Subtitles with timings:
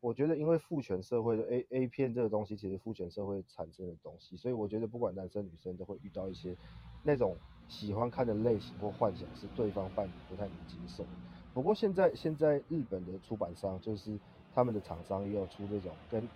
[0.00, 6.56] 我觉得因为父权社会的 A A 片这个东西，其实父权社会产生的东西，所以我觉得不管男生女生都会遇到一些
[7.02, 11.08] 那种喜欢看的类型或幻想是对方伴侣不太能接受。
[11.52, 14.20] 不过现在现在日本的出版商就是
[14.52, 16.30] 他们的厂商也有出这种跟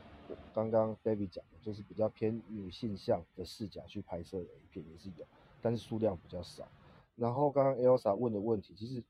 [0.52, 5.26] 刚刚 David 讲的，就是比较偏女性向的视角去拍摄的 A 片也是有，
[5.60, 6.66] 但是数量比较少。
[7.14, 9.04] 然后刚刚 Elsa 问的问题，其实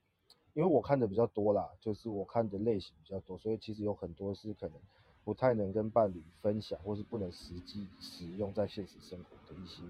[0.54, 4.76] 因为我看的比较多啦，就是我看的类型比较多，所以其实有很多是可能
[5.24, 9.82] 不太能跟伴侣分享，或是不能实际使用在现实生活的一些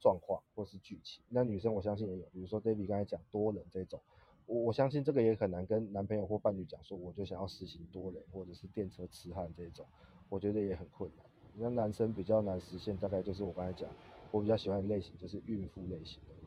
[0.00, 1.22] 状况或是剧情。
[1.28, 4.00] 那女生我相信也有，比如说 David 刚才讲多人这种。
[4.46, 9.84] 我我相信这个也很难跟男朋友或伴侣讲说，我就想要实行多人或者是电车痴汉这种，
[10.30, 11.26] 我觉得也很困难。
[11.54, 13.90] 那男生比较难实现，大概就是我刚才讲，
[14.30, 16.37] 我比较喜欢的类型就是孕妇类型的。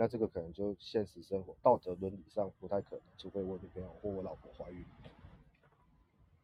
[0.00, 4.82] 那这个可能就现实生活道德伦理上不太可能，除非我女朋友或我老婆怀孕。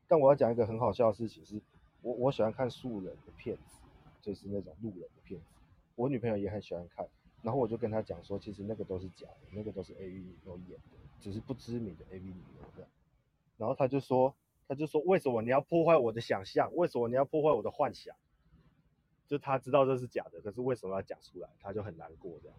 [0.06, 1.59] 但我要讲一个很好笑的事情是，
[2.02, 3.79] 我我喜欢看素人的片子，
[4.21, 5.46] 就是那种路人的片子，
[5.95, 7.09] 我女朋友也很喜欢看。
[7.40, 12.91] 然后我就跟她讲说，其实那个都是假的，那个都是 A V 女优演的，只是不知名的 A V 女优这样。
[13.57, 14.35] 然后她就说，
[14.68, 16.70] 她就说，为什么你要破坏我的想象？
[16.74, 18.15] 为什么你要破坏我的幻想？
[19.26, 21.48] 就她知道这是假的，可是为什么要讲出来？
[21.63, 22.59] 她就很难过这样。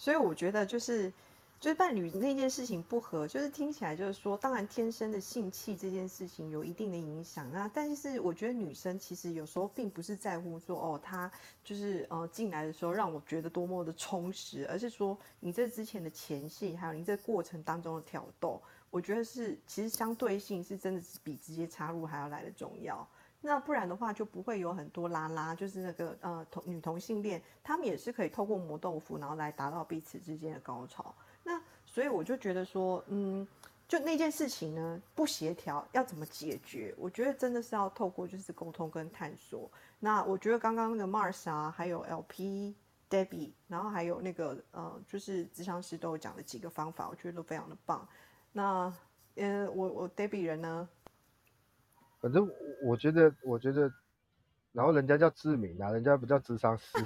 [0.00, 1.12] 所以我觉得就是。
[1.60, 7.70] 就是伴侣那件事情不合，就是听起来就是说，当然天生的性气这件事情有一定的影响啊。
[7.74, 11.30] 但是我觉得女生其实有时候并不是在乎说哦，她
[11.62, 23.06] 就是呃进来的时候让我觉得多么的充实，而是说你这之前的前戏，还有你这过程当中的挑逗，我觉得是其实相对性是真的是比直接插入还要来的重要。
[23.42, 31.14] 那不然的话就不会有很多拉拉，就是那个呃同女同性恋，他们也是可以透过磨豆腐，然后来达到彼此之间的高潮。
[31.42, 33.46] 那所以我就觉得说，嗯，
[33.88, 36.94] 就那件事情呢，不协调要怎么解决？
[36.98, 39.70] 我觉得真的是要透过就是沟通跟探索。
[39.98, 42.74] 那我觉得刚刚那个 Mars 啊，还有 LP
[43.08, 48.06] Debbie，然后还有那个呃，就是智商师都有讲的几个方法，我觉得都非常的棒。
[48.52, 48.92] 那
[49.36, 50.86] 呃，我我 Debbie 人呢？
[52.20, 52.48] 反正
[52.82, 53.90] 我觉得，我觉得，
[54.72, 56.98] 然后人家叫志明啊，人家不叫智商师，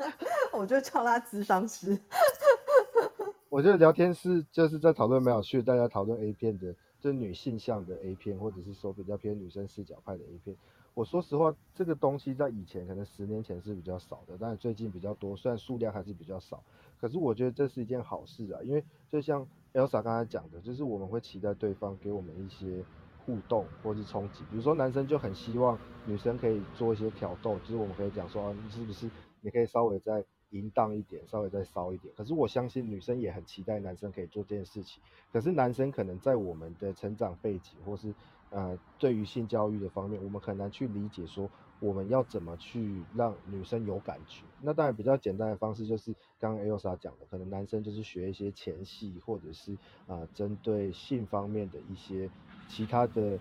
[0.52, 1.98] 我就叫他智商师。
[3.50, 10.56] 我觉得聊天是就是在讨论没有趣，大家讨论 A 片的，就是女性向的 A 片，或者是说比较偏女生视角派的 A 片。
[10.94, 16.62] 我说实话，这个东西在以前可能十年前是比较少的，但是最近比较多，虽然数量还是比较少，
[16.98, 22.82] 可是我觉得这是一件好事啊，因为就像 Elsa 刚才讲的，就是我们会期待对方给我们一些
[23.24, 29.10] 互动或是冲击，比如说男生就很希望女生可以做一些挑逗，就是我们可以讲说，你是不是
[29.40, 30.24] 你可以稍微再。
[30.52, 32.12] 淫荡一点，稍微再骚一点。
[32.14, 35.02] 可是我相信女生也很期待男生可以做这件事情。
[35.32, 38.12] 可是男生可能在我们的成长背景，或是
[38.50, 41.48] 呃对于性教育的方面，我们很难去理解说
[41.80, 44.44] 我们要怎么去让女生有感觉。
[44.60, 49.74] 那当然比较简单的方式就是刚刚 Elsa 讲的，可能男生就是学一些前戏，或者是
[50.06, 52.28] 啊针对性方面的一些
[52.72, 53.38] 其他的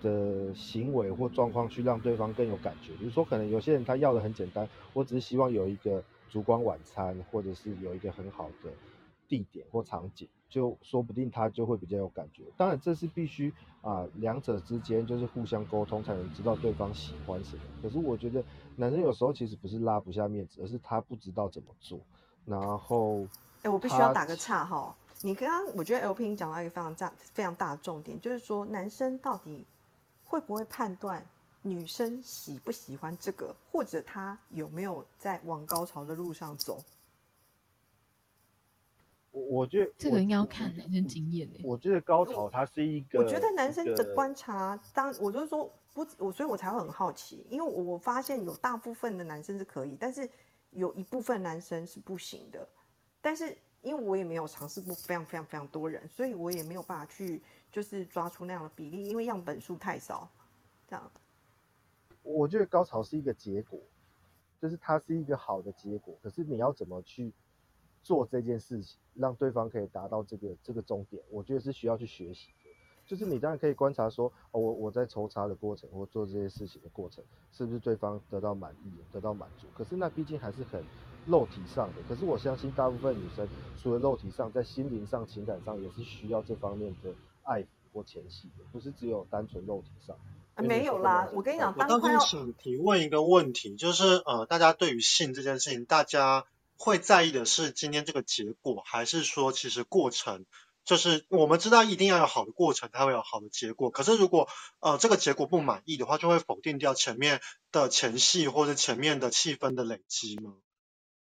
[0.00, 2.92] 的行为或状况，去让对方更有感觉。
[2.94, 6.02] 比如说可能有些人他要的很简单，我只是希望有一个。
[6.32, 8.70] 烛光晚餐，或者是有一个很好的
[9.26, 12.44] 地点或场景，就说不定他就会比较有感觉。
[12.56, 13.52] 当然，这是必须
[13.82, 17.62] 啊，两者之间就是互相沟通，才能知道对方喜欢什么。
[17.82, 18.44] 可是我觉得
[18.76, 21.98] 男生有时候其实不是拉不下面子，而是他不知道怎么做。
[22.46, 23.26] 然后，
[23.62, 24.94] 哎，我必须要打个岔哈。
[25.22, 29.66] 你刚刚我觉得 L P 讲到一个非常大、非常大的重点，就是说男生到底
[30.24, 31.24] 会不会判断？
[31.62, 36.82] 女生喜不喜欢这个，或者他有没有在往高潮的路上走？
[39.30, 50.26] 我我觉得这个应该要看男生经验我觉得高潮它是一个，我觉得男生的观察，当我就是说不，我所以我才会很好奇，因为我我发现有大部分的男生是可以，但是
[50.70, 52.66] 有一部分男生是不行的。
[53.20, 57.40] 但是因为我也没有尝试过非常非常非常多人，所以我也没有办法去
[57.72, 60.30] 就是抓出那样的比例，因为样本数太少，
[60.86, 61.10] 这样。
[62.22, 63.80] 我觉得高潮是一个结果，
[64.60, 66.14] 就是它是一个好的结果。
[66.22, 67.32] 可是你要怎么去
[68.02, 72.52] 做这件事情，让对方可以达到这个这个终点，我觉得是需要去学习。
[73.10, 79.66] 就是你当然可以观察说，哦，我我在抽插的过程或做这些事情的过程，是不是对方得到满意、得到满足？
[79.76, 80.80] 可是那毕竟还是很
[81.26, 81.94] 肉体上的。
[82.08, 83.48] 可是我相信大部分女生
[83.82, 87.12] 除了肉体上，在心灵上、情感上也是需要这方面的
[87.42, 90.16] 爱或前戏的，不是只有单纯肉体上。
[90.62, 96.44] 没有啦，我跟你讲，我刚刚想提问一个问题，就是呃，大家对于性这件事情，大家
[96.78, 100.44] 会在意的是今天这个结果，还是说其实过程
[100.84, 103.90] 就是我们知道一定要有好的过程，才会有好的结果。
[103.90, 104.48] 可是如果
[104.80, 107.40] 呃这个结果不满意的话，就会否定掉前面
[107.70, 110.54] 的前戏或者前面的气氛的累积吗？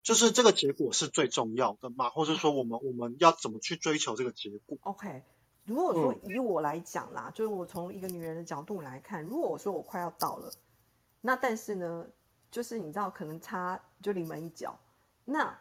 [0.02, 5.24] 就是这个结果是最重要的嘛，或者说我们我们要怎么去追求这个结果？OK，
[5.64, 10.52] 如果说以我来讲啦，就是我从一个女人的角度来看，如果我说我快要到了，
[11.22, 12.08] 那但是呢，
[12.52, 14.78] 就是你知道可能差就临门一脚，
[15.24, 15.58] 那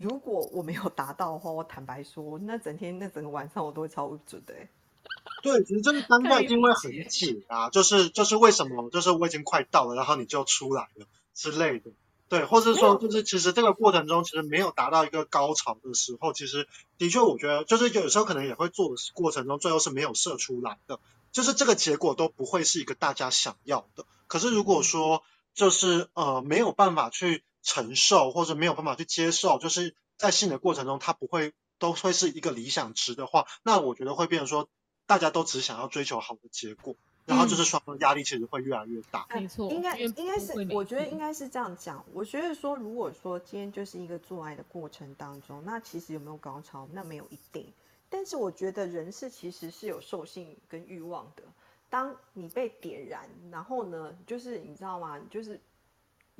[0.00, 4.68] 如果我没有达到的话，我坦白说，那整天那整个晚上我都会超不准的、欸。
[5.42, 11.90] 对，其实这个当下一定会很紧啊，就是就是为什么，就是我已经快到了，然后你就出来了之类的。
[12.30, 20.98] 对，或是说，就是其实这个过程中，其实没有达到一个高潮的时候，其实的确，我觉得就是有时候可能也会做的过程中，最后是没有射出来的，
[21.32, 24.06] 就是这个结果都不会是一个大家想要的。
[24.28, 25.24] 可是如果说
[25.54, 34.68] 就是呃没有办法去承受，或者没有办法去接受，就是在性的过程中，它不会都会是一个理想值的话，那我觉得会变成说，
[35.06, 36.96] 大家都只想要追求好的结果。
[37.26, 39.24] 然后就是双方压力其实会越来越大。
[39.32, 42.04] 没错，应该应该是我觉得应该是这样讲。
[42.12, 47.72] 我觉得说，如果说今天就是一个做爱的过程当中，那其实有没有高潮，那没有一定。
[48.08, 51.44] 但是我觉得人是其实是有兽性跟欲望的。
[51.88, 55.20] 当你被点燃，然后呢，就是你知道吗？
[55.30, 55.60] 就是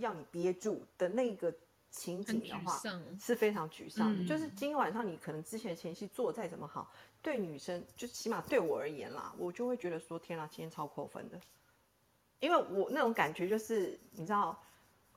[0.00, 1.52] 要你憋住的那个
[1.91, 2.81] 情景的话，
[3.19, 4.23] 是非常沮丧的。
[4.23, 11.41] 嗯就是今天晚上你可能之前前戏做再怎么好，对女生就起码对我而言啦，我就会觉得说天啊，今天超扣分的，
[12.38, 14.62] 因为我那种感觉就是你知道，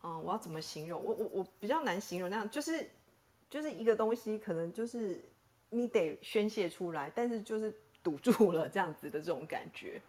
[0.01, 1.03] 嗯，我要怎么形容？
[1.03, 2.89] 我我我比较难形容那样，就是
[3.49, 5.23] 就是一个东西可能就是
[5.69, 10.01] 你得宣泄出来，但是就是堵住了这样子的这种感觉。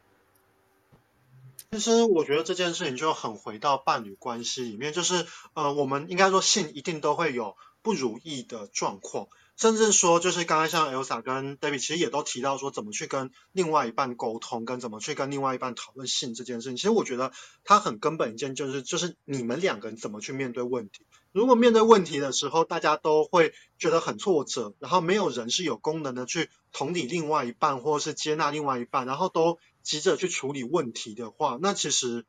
[1.73, 16.77] 其实我觉得这件事情就很回到伴侣关系里面，就是呃，我们应该说性一定都会有不如意的状况，甚至说就是刚才像 Elsa 跟 David 其实也都提到说怎么去跟另外一半沟通，跟怎么去跟另外一半讨论性这件事情。
[16.77, 21.07] 其实我觉得它很根本一件就是就是你们两个人怎么去面对问题。
[21.31, 32.25] 如果面对问题的时候，大家都会觉得很挫折，然后没有人是有功能的去同理另外一半，或者是接纳另外一半，然后都急着去处理问题的话，那其实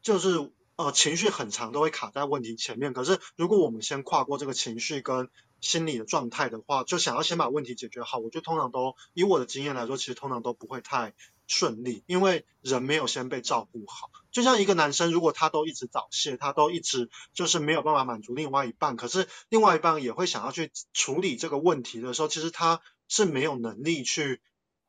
[0.00, 2.92] 就是呃情绪很长都会卡在问题前面。
[2.92, 5.28] 可是如果我们先跨过这个情绪跟
[5.66, 11.14] 心理的状态的话，就想要先把问题解决好，我觉得通常都以我的经验来说，其实通常都不会太
[11.46, 14.10] 顺利，因为人没有先被照顾好。
[14.30, 24.40] 就像一个男生，如果他都一直早泄，他都一直就是没有办法满足另外一半，可是另外一半也会想要去处理这个问题的时候，其实他是没有能力去。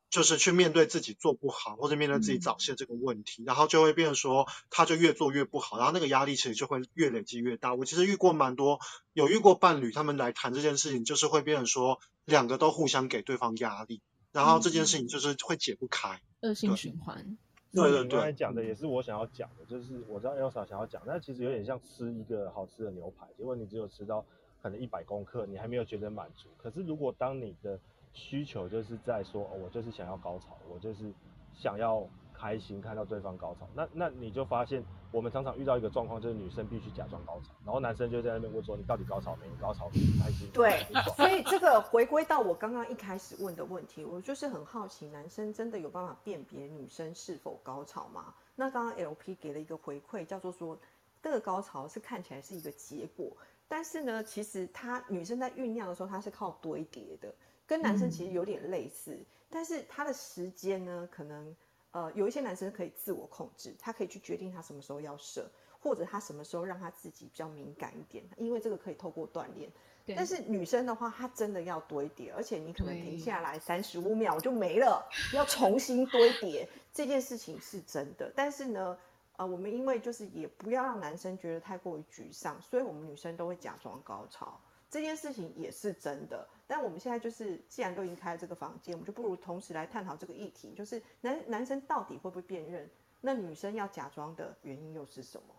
[0.09, 7.75] 就是去面对自己做不好，或者面对自己早泄这个问题，然后就会变成说，他就越做越不好，然后那个压力其实就会越累积越大。
[7.75, 8.79] 我其实遇过蛮多，
[9.13, 14.01] 有遇过伴侣，他们来谈这件事情，就是会变成说，两个都互相给对方压力，
[14.31, 16.21] 然后这件事情就是会解不开。
[16.41, 17.37] 恶性循环。
[17.73, 24.25] 对对对刚才，讲的也是我想要讲的，就是我知道 Elsa 想要讲，但其实有点像吃一个好吃的牛排，结果你只有吃到
[24.63, 26.47] 可能一百公克，你还没有觉得满足。
[26.57, 27.77] 可是如果当你的
[28.13, 31.13] 需求就是在说，哦，我就是想要高潮，我就是
[31.53, 39.47] 想要开心看到对方高潮，那那你就发现我们常常遇到一个状况，就是女生必须假装高潮，然后男生就在那边问说，你到底高潮没？
[39.47, 39.99] 你高潮没？
[39.99, 40.49] 你开心？
[40.53, 48.33] 对 所以这个回归到我刚刚一开始问的问题，我就是很好奇，男生真的有办法辨别女生是否高潮吗？
[48.55, 50.77] 那刚刚 LP 给了一个回馈，叫做说
[51.21, 53.31] 这个高潮是看起来是一个结果，
[53.67, 57.33] 但是呢，其实她女生在酝酿的时候，她是靠堆叠的，
[57.67, 59.19] 跟男生其实有点类似，
[59.49, 61.55] 但是他的时间呢，可能
[61.91, 69.69] 呃有一些男生可以自我控制，他可以去决定他什么时候要射，或者他什么时候让他自己比较敏感一点，因为这个可以透过锻炼。
[70.15, 78.31] 但是女生的话，她真的要堆叠，而且你可能停下来三十五秒就没了，要重新堆叠，这件事情是真的。
[78.33, 78.97] 但是呢，
[79.35, 84.57] 呃，我们因为就是也不要让男生觉得太过于沮丧，所以我们女生都会假装高潮，
[84.89, 86.47] 这件事情也是真的。
[86.67, 92.89] 但我们现在就是既然都已经开了这个房间，我们就不如同时来探讨这个议题，就是男男生到底会不会辨认，
[93.21, 95.55] 那女生要假装的原因又是什么？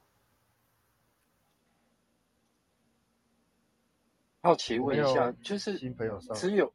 [4.42, 6.72] 好奇问一下，就是新朋友上只有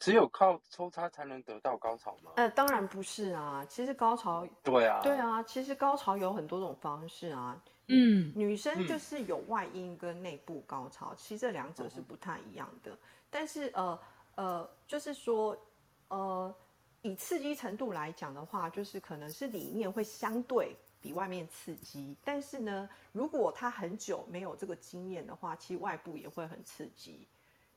[0.00, 2.32] 只有靠抽插才能得到高潮吗？
[2.36, 7.62] 呃，当然不是啊，其实高潮对啊，对啊，其实高潮有很多种方式啊。
[7.86, 12.98] 嗯，女生嗯就是有外阴跟内部高潮，其实这两者是不太一样的。
[13.34, 13.98] 但是呃
[14.36, 15.58] 呃，就是说
[16.06, 16.54] 呃，
[17.02, 27.26] 以刺激程度来讲的话，就是可能是里面会相对比外面刺激，但是呢，如果他很久没有这个经验的话，其实外部也会很刺激。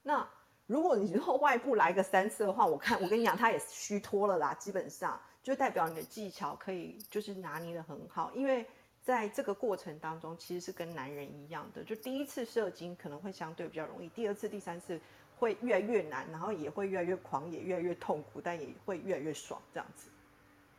[0.03, 0.29] 那
[0.67, 8.63] 如果你 说外部来个三次的话，我看我跟你讲，他也虚脱了啦，基本上就代表你的技巧可以就是拿捏的很好，因为
[9.01, 14.99] 在这个过程当中，其实是跟男人一样的，就第一次射精可能会相对比较容易，第二次、第三次
[15.37, 20.09] 会越来越难，然后也会越来越狂野、越来越痛苦，但也会越来越爽这样子。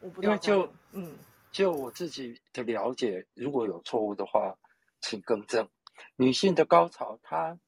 [0.01, 1.17] 我不知道因为就嗯，
[1.51, 4.57] 就我自己的了解，如果有错误的话，
[5.01, 5.69] 请更正。
[6.17, 7.59] 女性的高潮，它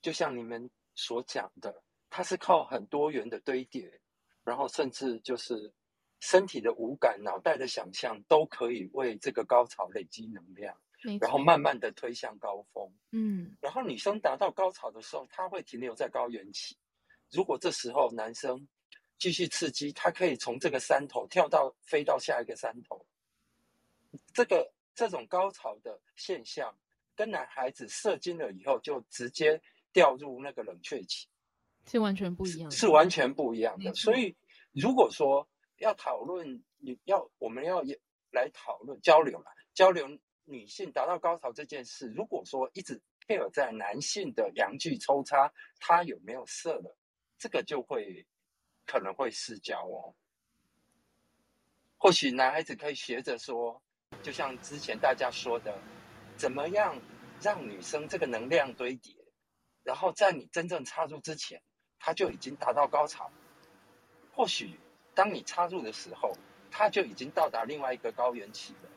[0.00, 4.00] 就像你们所讲的，它是靠很多元的堆叠，
[4.44, 5.72] 然后甚至就是
[6.20, 10.87] 身体的五感、脑袋的想象，都可以为这个高潮累积能量，没
[11.20, 12.92] 然后，慢慢的推向高峰。
[13.12, 16.76] 嗯，然后女生达到高潮的时候，她会停留在高原期。
[17.30, 18.66] 如果这时候男生
[19.18, 23.04] 继续刺激，他可以从这个山头跳到飞到下一个山头。
[24.32, 26.74] 这个这种高潮的现象，
[27.14, 29.60] 跟男孩子射精了以后就直接
[29.92, 31.28] 掉入那个冷却期，
[31.84, 33.92] 是完全不一样的，是完全不一样的。
[33.94, 34.34] 所以，
[34.72, 35.46] 如果说
[35.78, 38.00] 要讨论，你要我们要也
[38.30, 40.08] 来讨论交流嘛，交流
[40.48, 46.96] 女性达到高潮这件事，如果说一直配合在男性的阳具抽插，他有没有射了，
[47.38, 48.26] 这个就会
[48.86, 50.14] 可能会失焦哦。
[51.98, 53.82] 或许男孩子可以学着说，
[54.22, 55.78] 就像之前大家说的，
[56.36, 56.98] 怎么样
[57.42, 59.14] 让女生这个能量堆叠，
[59.82, 61.60] 然后在你真正插入之前，
[61.98, 63.30] 她就已经达到高潮。
[64.32, 64.78] 或许
[65.14, 66.32] 当你插入的时候，
[66.70, 68.87] 她就已经到达另外一个高原期了，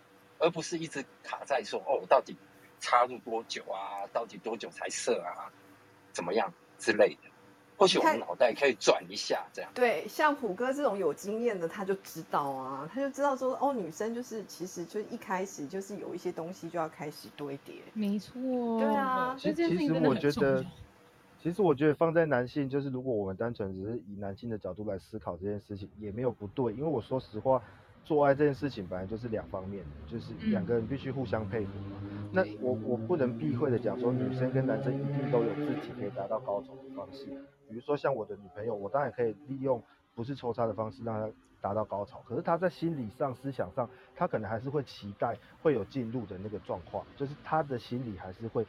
[0.41, 2.35] 而不是一直卡在说哦，到底
[2.81, 4.03] 插入多久啊？
[4.11, 5.47] 到底多久才射啊？
[6.11, 7.29] 怎么样之类的。
[7.77, 9.71] 或许我们脑袋可以转一下，这样。
[9.73, 17.75] 对，像虎哥这种有经验的，他就知道啊，他就知道说，哦，女生就是其实就一开始就是有一些东西就要开始堆叠。
[17.93, 18.39] 没错，
[18.79, 20.69] 对啊所以这件其实事情真的我觉得很重要。，
[21.41, 26.71] 其实我觉得放在男性，就是如果我们单纯只是以男性的角度来思考这件事情，也没有不对。
[26.73, 27.63] 因为我说实话，
[28.03, 32.01] 做爱这件事情本来就是两方面的，就是两个人必须互相配合嘛。
[32.33, 37.25] 那我我不能避讳的讲说，女生跟男生一定都有自己可以达到高潮的方式。
[37.69, 39.81] 比如说像我的女朋友，我当然可以利用
[40.15, 48.65] 不是抽插的方式让她达到高潮，可是她在心理上、思想上，她可能还是会期待会有进入的那个状况，就是她的心理还是会。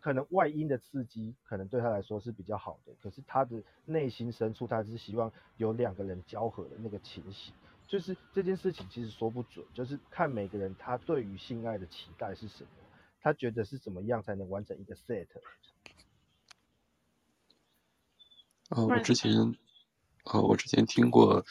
[0.00, 7.52] 可能外因的刺激可能对她来说是比较好的，可是她的内心深处，她是希望有两个人交合的那个情形。
[7.88, 12.70] 就是这件事情其实说不准，就是看每个人他对于性爱的期待是什么，
[13.20, 15.26] 他觉得是怎么样才能完成一个 set。
[18.70, 19.54] 呃，我之前，
[20.24, 21.44] 呃，我之前听过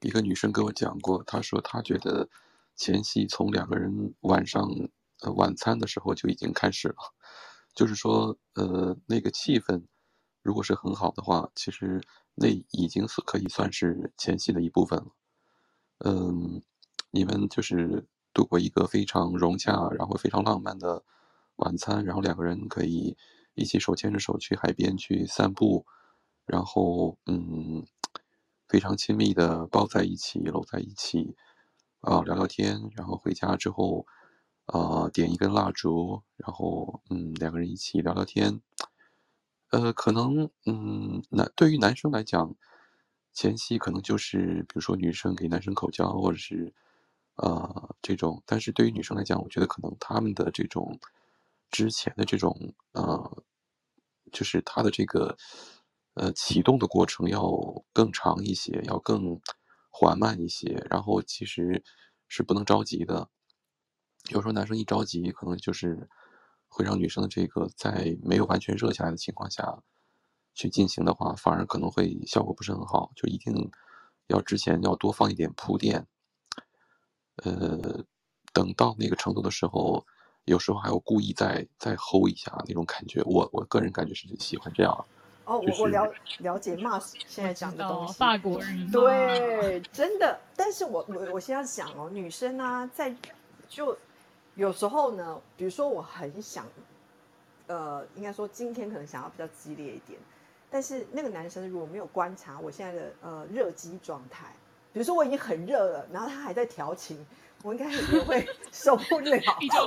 [0.00, 2.28] 一个女生跟我讲过，她说她觉得
[2.74, 4.66] 前戏从两个人晚上
[5.20, 6.96] 呃晚餐的时候就已经开始了，
[7.74, 9.84] 就是说呃那个气氛
[10.40, 12.00] 如果是很好的话，其实
[12.34, 15.08] 那已经是可以算是前戏的一部分了。
[15.98, 16.62] 嗯，
[17.10, 21.04] 你们就是度过一个非常融洽，然后非常浪漫的
[21.56, 23.16] 晚餐，然后两个人可以
[23.54, 25.86] 一起手牵着手去海边去散步。
[26.46, 27.86] 然后嗯，
[28.68, 31.34] 非常亲密的抱在一起，搂在一起，
[32.00, 34.04] 啊、聊聊天，然后回家之后，
[34.66, 38.60] 啊，点一根蜡烛，然后嗯，两个人一起聊聊天，
[39.70, 42.54] 呃，可能嗯，男对于男生来讲，
[43.34, 46.72] 前期可能就是比如说女生给男生口交，或者是
[47.36, 50.98] 呃这种，但是对于女生来讲，我觉得可能他们的这种
[51.70, 53.44] 之前的这种呃，
[54.32, 55.36] 就是他的这个
[56.14, 57.42] 呃启动的过程要
[57.92, 59.40] 更长一些，要更
[59.90, 61.82] 缓慢一些，然后其实
[62.28, 63.28] 是不能着急的。
[64.30, 66.08] 有时候男生一着急，可能就是
[66.68, 69.82] 会让女生的这个在没有完全热下来的情况下
[70.54, 73.10] 去进行的话，反而可能会效果不是很好。
[73.14, 73.70] 就一定
[74.28, 76.06] 要之前要多放一点铺垫，
[77.36, 78.04] 呃，
[78.52, 80.04] 等到那个程度的时候，
[80.44, 83.22] 有时候还要故意再再吼一下那种感觉。
[83.24, 85.04] 我我个人感觉是喜欢这样。
[85.44, 90.40] 哦，我我了了解 Mars 现在讲的东西，法国人，对，真的。
[90.56, 93.14] 但是我我我现在想哦，女生呢、在
[93.68, 93.94] 就
[94.54, 96.66] 有时候呢，比如说我很想，
[97.66, 100.18] 呃，应该说今天可能想要比较激烈一点，
[100.70, 104.46] 但是那个男生如果没有观察我现在的呃热机状态，
[104.92, 107.24] 比如说我已经很热了，然后他还在调情。
[107.62, 109.40] 我应该也会 受不了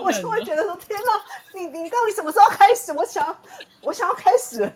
[0.03, 1.11] 我就会觉得说：天哪，
[1.53, 2.91] 你你到底什么时候开始？
[2.91, 3.37] 我想要，
[3.83, 4.73] 我想要开始的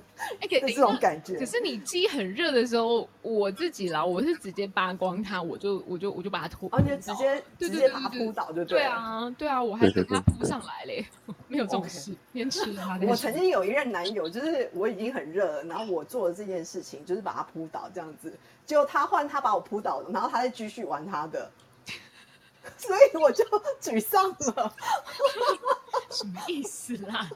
[0.49, 1.35] 这种感觉。
[1.35, 8.91] 可是你鸡很热的时候，我自己啦，我是直接扒光它，我就我就我就把它拖，然后你就直接直接对对对对把它扑倒，就对了。
[8.91, 11.03] 啊对啊，我还对对等它扑对对上来嘞。
[11.51, 18.33] 没有这种 OK 事，先吃了我曾经有一任男友，就是我已经很热了，然后我做了这件事情，就是把他扑倒这样子，
[18.65, 21.51] 结果他换他把我扑倒了，然后他再继续玩他的，
[22.77, 23.43] 所以我就
[23.81, 24.73] 沮丧了。
[26.09, 27.29] 什么意思啦？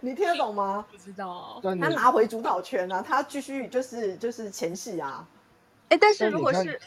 [0.00, 0.84] 你听得懂吗？
[0.90, 1.60] 不知道。
[1.62, 5.24] 他拿回主导权啊，他继续就是就是前戏啊。
[5.88, 6.80] 哎，但是如果是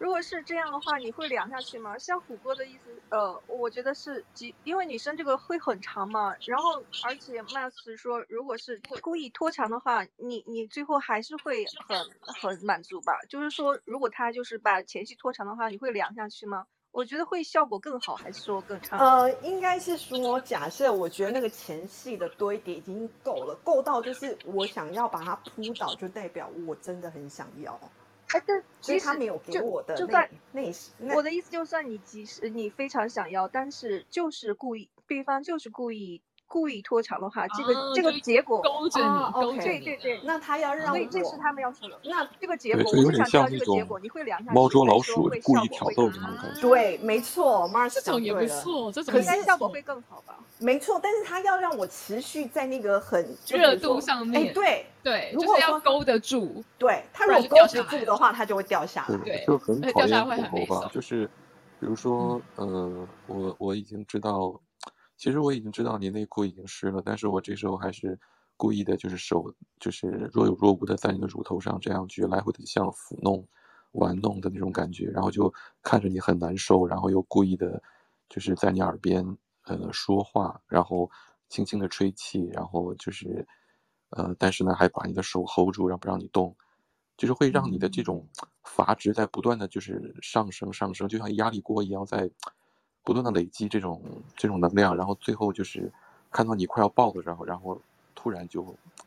[0.00, 1.98] 如果是这样的话，你会凉下去吗？
[1.98, 13.12] 像虎哥的意思，呃，我觉得是即因为女生这个会很长嘛，然后而且 Max 说，如果是故意拖长的话，你你最后还是会很很满足吧？
[13.28, 16.66] 就是说，如果他就是把前戏拖长的话，你会凉下去吗？
[16.92, 18.96] 我觉得会效果更好，还是说更差？
[18.96, 27.78] 呃，应该是说，假设我觉得那个前戏的堆叠已经够了，够到就是我想要把它扑倒，就代表我真的很想要，
[28.32, 30.62] 哎，但其实他没有给就我的那就算那
[30.98, 39.78] 那我的意思，就算你即使你非常想要，但是就是故意，对方就是故意故意拖长的话，这个、这个结果，勾着哦你，勾 OK 着你。
[39.78, 41.96] 对对对，那他要让所以这是他们要求的。
[42.02, 46.60] 那这个结果，对这有点我是想知道像那个结果，你会凉下去，猫捉老鼠故意挑逗这种感觉。
[46.60, 50.40] 对，没错，Mars 这种也不讲对了，错，这种可应也不错该效果会更好吧？
[50.58, 56.64] 没错，但是他要让我持续在那个很热度上哎，面对对，如果就是要勾得住。
[56.76, 59.16] 对，他如果勾不住的话，他就会掉下来。
[59.18, 60.90] 对就很而且掉下来会很没骨头吧。
[60.92, 61.26] 就是
[61.78, 64.52] 比如说，呃，我我已经知道，
[65.20, 68.18] 其实我已经知道你内裤已经湿了，但是我这时候还是
[68.56, 73.46] 故意的，就是手就是若有若无的在你的乳头上这样去来回的像抚弄、
[73.92, 77.82] 玩弄的那种感觉，然后就看着你很难受，然后又故意的，
[78.30, 79.22] 就是在你耳边
[79.66, 81.10] 呃说话，然后
[81.50, 83.46] 轻轻的吹气，然后就是
[84.16, 86.56] 呃，但是呢还把你的手 hold 住，让不让你动。
[87.18, 88.26] 就是会让你的这种
[88.64, 92.30] 阀值在不断的就是上升上升，就像压力锅一样在
[93.04, 94.00] 不断的累积这种
[94.36, 95.90] 这种能量，然后最后就是
[96.30, 97.80] 看到你快要爆的时候然后
[98.14, 98.64] 突然就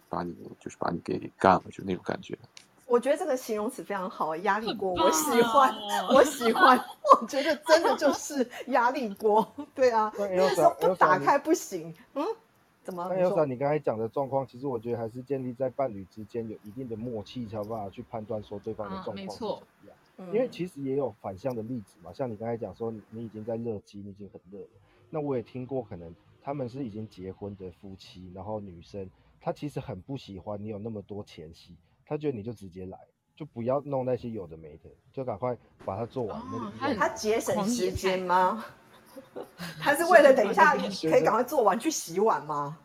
[0.10, 2.38] 把你就是把你给干了，就那种感觉。
[2.86, 6.78] 我觉得这个形容词非常好，压力锅，很我喜欢，棒我喜欢，
[7.22, 12.24] 我觉得真的就是压力锅，对啊，那那个时候不打开不行，嗯，
[12.84, 13.08] 怎么？
[13.10, 19.98] 那你 Elsa，说你刚才讲的状况，其实我觉得还是建立在伴侣之间有一定的默契，才有办法去判断说对方的啊状况是没错怎么样。
[19.98, 24.68] 嗯因为其实也有反向的例子嘛，像你刚才讲说你你已经在热机，你已经很热了。
[25.10, 29.10] 那我也听过，可能他们是已经结婚的夫妻，然后女生
[29.40, 32.98] 她其实很不喜欢你有那么多前戏，她觉得你就直接来，
[33.36, 36.42] 就不要弄那些有的没的，就赶快把它做完。
[36.98, 38.66] 他节省时间派吗？
[39.80, 42.80] 他是为了等一下可以赶快做完去洗碗吗？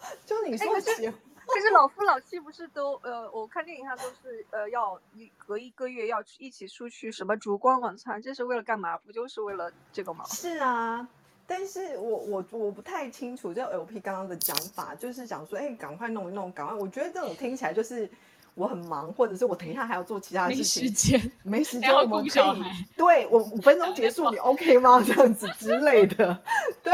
[0.26, 1.12] 就你说可是
[1.48, 8.96] 结可是老夫老妻不是都呃，我看电影上都是呃要一隔一个月要去一起出去什么烛光晚餐，这是为了干嘛？
[8.98, 10.24] 不就是为了这个吗？
[10.28, 11.08] 是啊，
[11.46, 16.74] 但是我我我不太清楚，这 LP 刚刚的讲法，就是讲说，哎、赶快弄一弄，赶快。
[16.76, 18.08] 我觉得这种听起来就是
[18.54, 22.62] 我很忙，或者是我等一下还要做其他的没事时，间，没时间，我们可以
[22.96, 25.00] 对我五分钟结束，你 OK 吗？
[25.06, 26.42] 这样子之类的，
[26.82, 26.92] 对，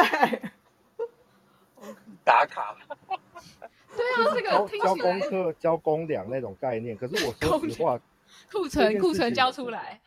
[2.25, 2.77] 打卡，
[3.95, 6.97] 对啊，这交交个听起来功课、交公粮那种概念。
[6.97, 8.01] 可是我说公实话，
[8.51, 10.01] 库存库存情交出来，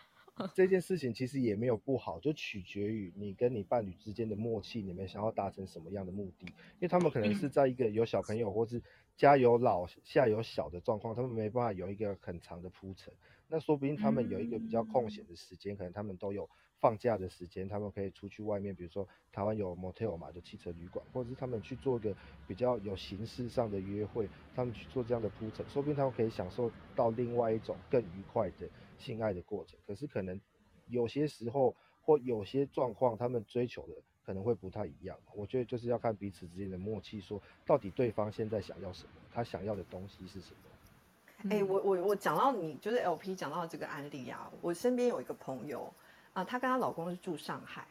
[0.54, 6.46] 这件事情其实也没有不好，就取决于你跟你伴侣之间的默契，你们想要达成什么样的目的。
[6.48, 8.82] 因为他们可能嗯是在一个有小朋友或是
[9.16, 13.14] 家有老下有小的状况，他们没办法有一个很长的铺陈。
[13.48, 22.16] 那说不定他们有一个比较空闲的时间，可能他们都有放假的时间，他们可以出去外面，比如说台湾有 motel 嘛，就汽车旅馆，或者是他们去做一个
[22.48, 29.80] 比较有形式上的约会，他们去做这样的铺陈，说不定他们可以享受到另外一种更愉快的性爱的过程。
[29.88, 30.40] 可是可能
[30.88, 35.18] 有些时候或有些状况，他们追求的可能会不太一样。
[35.34, 40.60] 我觉得就是要看彼此之间的默契，说到底对方现在想要什么，他想要的东西是什么。
[41.52, 45.94] 哎、我我我讲到你就是 LP 讲到这个案例啊，我身边有一个朋友
[46.38, 47.84] 啊，她跟她老公是住上海，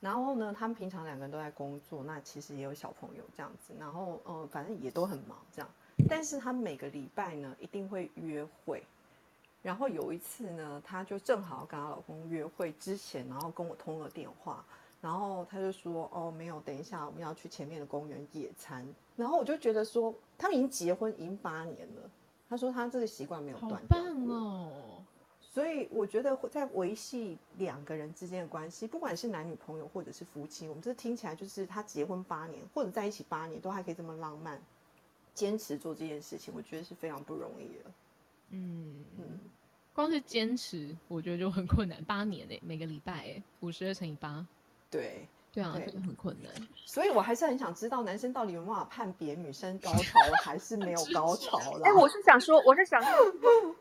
[0.00, 5.70] 然后呢，他们平常两个人都在工作，那其实也有小朋友这样子，然后嗯、呃反正也都很忙这样，
[6.08, 8.82] 但是他每个礼拜呢一定会约会，
[9.62, 14.64] 然后有一次呢，她就正好跟她老公约会之前，然后跟我通了电话，
[15.00, 22.10] 然后她就说哦没有，等一下我们要去前面的公园野餐，然后我就觉得说他们已经结婚已经八年了。
[22.46, 24.93] 他说他这个习惯没有好断掉棒，哦！
[25.54, 34.60] 所以我觉得在维系两个人之间的关系，不管是男女朋友或者是夫妻，我们这听起来就是他结婚八年或者在一起八年，都还可以这么浪漫，
[35.32, 37.90] 坚持做这件事情，我觉得是非常不容易的。
[38.50, 39.38] 嗯嗯，
[39.94, 42.02] 光是坚持，我觉得就很困难。
[42.02, 44.44] 八年诶，每个礼拜诶，五十二乘以八，
[44.90, 46.52] 对，对啊，对这个很困难。
[46.84, 51.82] 所以我还是很想知道男生到底有没有办法判别女生高潮 还是没有高潮了。
[51.84, 53.10] 哎，我是想说，我是想说，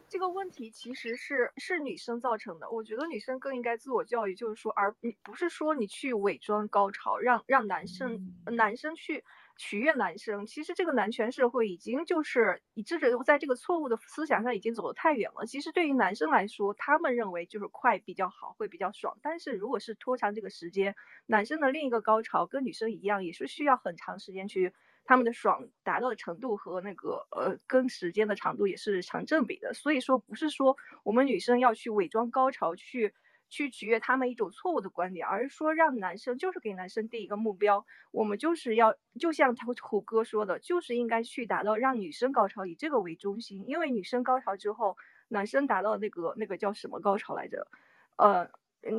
[0.09, 2.69] 这个问题其实是是女生造成的。
[2.69, 9.23] 我觉得女生更应该自我教育，就是说，而你不是说你去伪装高潮，让让男生男生去
[9.57, 10.45] 取悦男生。
[10.45, 15.45] 其实这个男权社会已经就是以这个在这个错误的思想上已经走得太远了。
[15.45, 19.17] 其实对于男生来说，他们认为就是快比较好，会比较爽。
[19.21, 24.73] 但是如果是拖长这个时间，男生的另一个高潮跟女生一样，也是需要很长时间去。
[25.05, 33.13] 他们的爽达到的程度和那个呃跟时间的长度也是成正比的，所以说不是说我们女生要去伪装高潮去
[33.49, 47.67] 去取悦他们一种错误的观点，而是说让男生就是给男生定一个目标，我们就是要就像他虎哥说的，就是应该去达到让女生高潮以这个为中心，因为女生高潮之后，男生达到那个那个叫什么高潮来着，
[48.15, 48.49] 呃。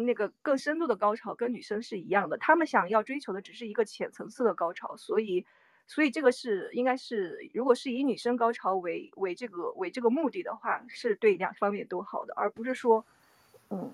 [0.07, 5.45] 那个更深度的高潮跟女生是一样的，他们想要追求的只是一个浅层次的高潮，所以。
[5.87, 13.05] 所以这个是应该是，如果是以女生高潮为为这个为这个目的的话，是对两方面都好的，而不是说，
[13.71, 13.93] 嗯，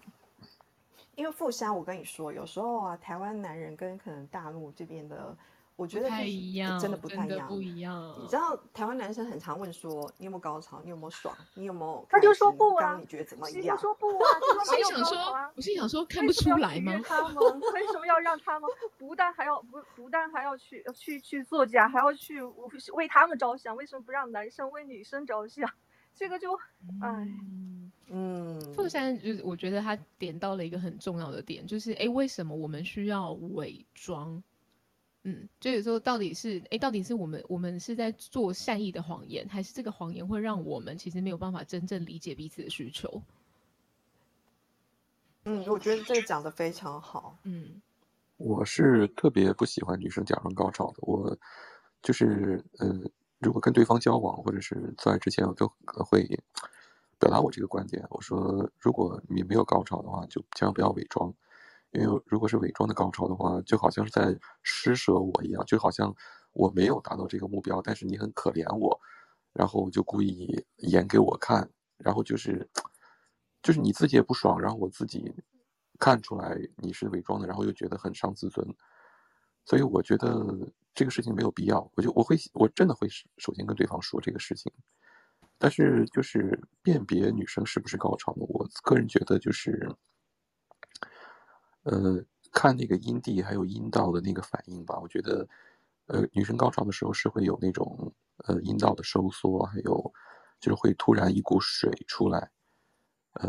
[1.16, 5.37] 因为富山，我跟你说，有时候啊，台湾男人跟可能大陆这边的，
[5.81, 8.14] 我觉得不太一样，真的不太一样，不一样。
[8.21, 10.79] 你知道台湾男生很常问说，你有没有高潮？
[10.85, 11.35] 你有没有爽？
[11.55, 12.07] 你有没有？
[12.11, 13.75] 他就说不啊，你觉得怎么样？
[13.81, 14.25] 说不啊，
[14.59, 17.01] 我心想说，我心想说，看不出来吗？
[17.03, 17.35] 他们
[17.73, 22.43] 为什么要让他们不但还要不不但还要去去去作假，还要去
[22.93, 23.75] 为他们着想？
[23.75, 25.66] 为什么不让男生为女生着想？
[26.14, 26.53] 这个就，
[27.01, 27.27] 哎，
[28.11, 34.43] 嗯，富山就是我觉得他点到了一个很重要的点，就是哎，为什么我们需要伪装？
[35.24, 43.22] 嗯，就有时候到底是哎，到底是我们我们是在做善意的谎言，还是这个谎言会让我们其实没有办法真正理解彼此的需求？
[45.44, 47.37] 嗯，我觉得这个讲的非常好。
[47.44, 47.83] 嗯，
[48.38, 50.98] 我是特别不喜欢女生假装高潮的。
[51.02, 51.37] 我
[52.02, 52.88] 就是呃，
[53.40, 55.70] 如果跟对方交往或者是在之前，我都
[56.04, 56.26] 会
[57.18, 58.06] 表达我这个观点。
[58.09, 61.35] 我说，如果你没有高潮的话，就千万不要伪装。
[61.92, 66.14] 因为如果是伪装的高潮的话，就好像是在施舍我一样，就好像
[66.53, 69.00] 我没有达到这个目标，但是你很可怜我，
[69.53, 72.68] 然后就故意演给我看，然后就是，
[73.61, 75.35] 就是你自己也不爽，然后我自己
[75.98, 78.64] 看出来你是伪装的，然后又觉得很伤自尊，
[79.64, 80.46] 所以我觉得
[80.94, 84.72] 这个事情没有必要，我就我会我真的会首先跟对方说这个事情，
[85.59, 88.46] 但是就是辨别女生是不是高潮呢？
[88.48, 89.92] 我个人觉得就是。
[91.85, 95.49] 呃，看那个阴蒂还有阴道的那个反应吧，我觉得，
[96.07, 98.12] 呃，女生高潮的时候是会有那种
[98.47, 100.12] 呃阴道的收缩，还有
[100.61, 102.51] 就是会突然一股水出来，
[103.35, 103.49] 呃，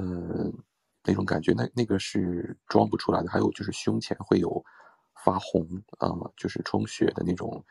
[1.03, 3.29] 那种感觉，那那个是装不出来的。
[3.29, 4.63] 还有就是胸前会有
[5.23, 5.67] 发红
[5.99, 7.63] 啊，就是充血的那种，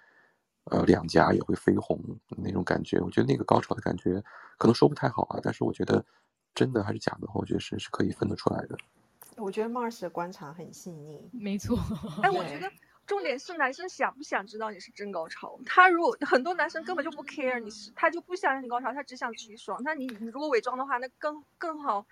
[0.64, 1.98] 呃，两颊也会绯红
[2.36, 3.00] 那种感觉。
[3.00, 4.22] 我觉得那个高潮的感觉
[4.58, 6.04] 可能说不太好啊，但是我觉得
[6.54, 8.76] 真的还是假的，我觉得是是可以分得出来的。
[9.40, 11.78] 我觉得 Mars 的观察很细腻，没错。
[12.22, 12.70] 哎，我觉得
[13.06, 15.58] 重点是男生想不想知道你是真高潮。
[15.66, 19.80] 他如果很多男生根本就不 care 你是，他就不想让你高潮，他只想自己爽。
[19.82, 22.06] 那你你如果伪装的话，那更更好，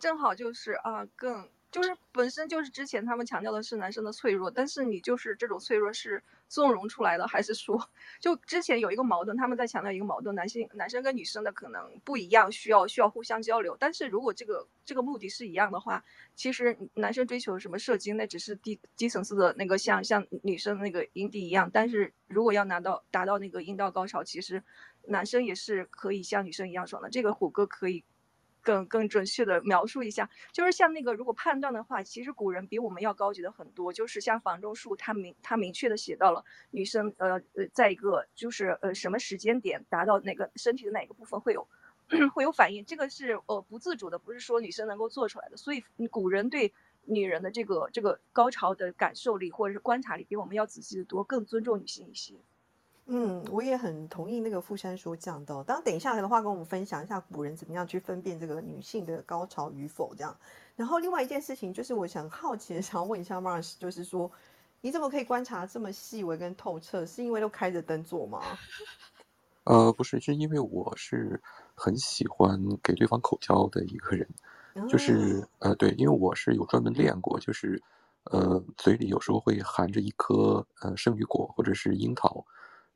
[0.00, 1.48] 正好就是啊，更
[1.82, 6.22] 就是本身就是之前他们强调的是男生的脆弱，但是你就是这种脆弱是。
[6.50, 7.78] 纵容出来的，还是说，
[8.20, 13.76] 就之前有一个矛盾，他们在强调一个矛盾，男性男生跟女生的可能不一样，需要需要互相交流。
[13.78, 16.02] 但是如果这个这个目的是一样的话，
[16.34, 21.70] 其实男生追求什么射精，那只是低低层次的那个，像像女生那个阴蒂一样。
[21.70, 24.64] 但是如果要拿到达到那个阴道高潮，其实
[25.08, 27.10] 男生也是可以像女生一样爽的。
[27.10, 28.02] 这个虎哥可以。
[28.68, 33.90] 更更准确的描述一下，就是像那个如果判断的话，其实古人比我们要高级的很多。
[33.90, 41.66] 就是像房中术，他明他明确的写到了女生呃呃，在一个就是呃什么时间点达到哪个身体的哪个部分会有
[42.34, 45.56] 会有反应，这个是呃不自主的，不是说女生能够做出来的。
[45.56, 46.74] 所以古人对
[47.06, 52.34] 女人的这个这个高潮的感受力或者是观察力比我们要仔细的多，更尊重女性一些。
[53.10, 55.64] 嗯，我也很同意那个富山说讲的。
[55.64, 60.36] 当等一下来的话，跟我们分享一下古人怎么样去分辨这个女性的高潮与否这样。
[60.76, 64.30] 然后另外一件事情就是，我想好奇的想要问一下 Mars，就是说
[64.82, 67.06] 你怎么可以观察这么细微跟透彻？
[67.06, 68.42] 是因为都开着灯做吗？
[69.64, 71.40] 呃，不是，是因为我是
[71.74, 74.28] 很喜欢给对方口交的一个人，
[74.86, 77.82] 就是呃，对，因为我是有专门练过，就是
[78.24, 82.44] 呃，嘴里有时候会含着一颗呃圣女果或者是樱桃。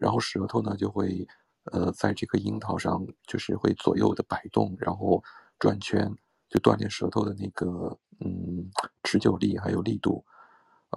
[0.02, 1.24] 然后舌头呢就会，
[1.70, 5.22] 呃，在这个樱桃上就是会左右的摆动，然后
[5.60, 6.12] 转圈，
[6.50, 8.68] 就锻炼舌头的那个嗯
[9.04, 10.24] 持久力还有力度，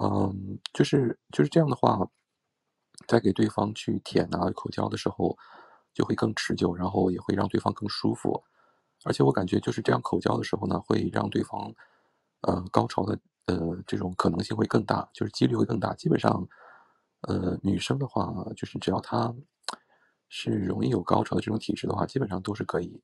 [0.02, 2.10] 嗯，就是就是这样的话，
[3.08, 5.38] 在给对方去舔啊口交的时候，
[5.94, 8.44] 就会更持久，然后也会让对方更舒服。
[9.04, 11.72] 而且我感觉就是这样口交的时候呢，会让对方，
[12.42, 15.94] 呃，高潮的呃这种可能性会更大，就是几率会更大。
[15.94, 16.48] 基本上，
[17.28, 19.34] 呃，女生的话，就是只要她
[20.30, 23.02] 是容易有高潮的这种体质的话，基本上都是可以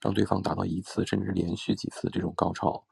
[0.00, 2.84] 让对方达到一次甚至连续几次这种高潮。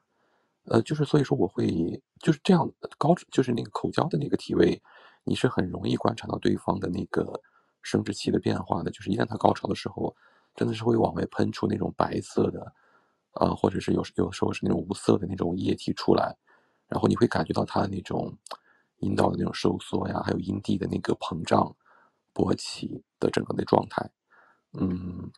[0.65, 4.81] 呃，就是所以说我会就是这样高，就是那个口交的那个体位，
[5.25, 7.41] 你是很容易观察到对方的那个
[7.83, 8.91] 生殖器的变化的。
[8.91, 10.15] 就是一旦他高潮的时候，
[10.55, 12.73] 真的是会往外喷出那种白色的，
[13.33, 16.37] 呃，或者是有有时候是那种无色的那种液体出来，
[16.87, 18.37] 然后你会感觉到他的那种
[19.01, 21.77] 阴道的那种收缩呀，还有阴蒂的那个膨胀、
[22.33, 24.11] 勃起的整个的状态。
[24.73, 25.31] 嗯，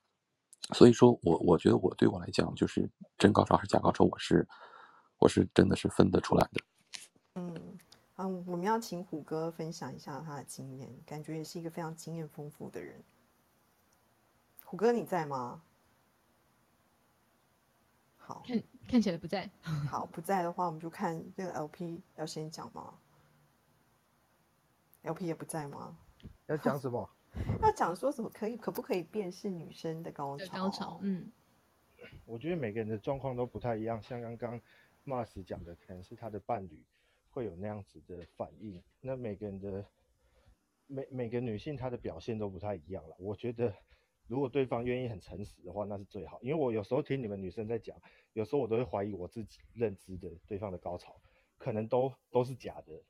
[0.74, 4.46] 所以说我我觉得我对我来讲，就是真高潮还是假高潮，我是。
[5.18, 6.60] 我是真的是分得出来的。
[7.34, 7.78] 嗯
[8.16, 13.00] 嗯，我们要请虎哥分享一下他的经验，感觉也是一个非常经验丰富的人。
[14.64, 15.62] 虎哥你在吗？
[18.16, 19.48] 好，看看起来不在。
[19.88, 22.92] 好，不在的话，我们就看这个 LP 要先讲吗
[25.02, 25.96] ？LP 也不在吗？
[26.46, 27.08] 要讲什么？
[27.62, 30.54] 要讲说什么可以可不可以辨识女生的高潮？
[30.56, 31.30] 高潮，嗯。
[32.26, 34.60] 我觉得每个人的状况都不太一样，像刚刚。
[35.04, 36.80] Mars 讲的可能是他的伴侣
[37.30, 39.84] 会有那样子的反应，那每个人的
[40.86, 43.16] 每每个女性她的表现都不太一样了。
[43.18, 43.74] 我觉得
[44.28, 46.38] 如果对方愿意很诚实的话，那是最好。
[46.40, 47.96] 因为我有时候听你们女生在讲，
[48.32, 51.20] 有时候我都会怀疑我自己认知的对方的高潮，
[51.58, 53.02] 可能都都是假的。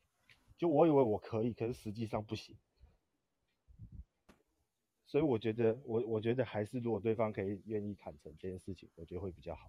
[0.56, 2.56] 就我以为我可以，可是实际上不行。
[5.06, 9.68] 所以我觉得我我觉得还是如果对方可以愿意坦诚这件事情，我觉得会比较好。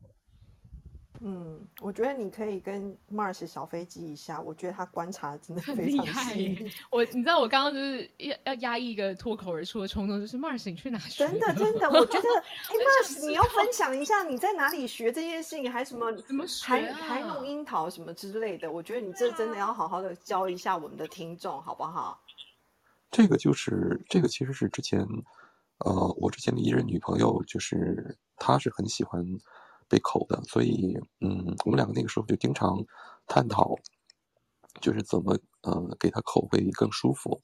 [1.22, 6.34] 嗯，我觉得你可以跟 Mars 小飞机一下，我觉得他观察真的非常厉害。
[6.92, 11.26] 我你知道我刚刚就是要要压抑一个脱口而出的冲动，就是 Mars 你去哪学？
[11.26, 12.28] 真的真的，我觉得
[12.68, 22.20] 哎 Mars 你要分享一下你在哪里学这件事情，还什么怎么还还弄樱桃什么之类的，我觉得你这真的要好好的教一下我们的听众，好不好？
[23.12, 25.08] 这个就是这个其实是之前
[25.86, 29.24] 呃我之前的一任女朋友，就是她是很喜欢。
[29.88, 32.84] 被口的，所以嗯，我们两个那个时候就经常
[33.28, 33.76] 探讨，
[34.82, 37.42] 就是怎么呃给他口会更舒服。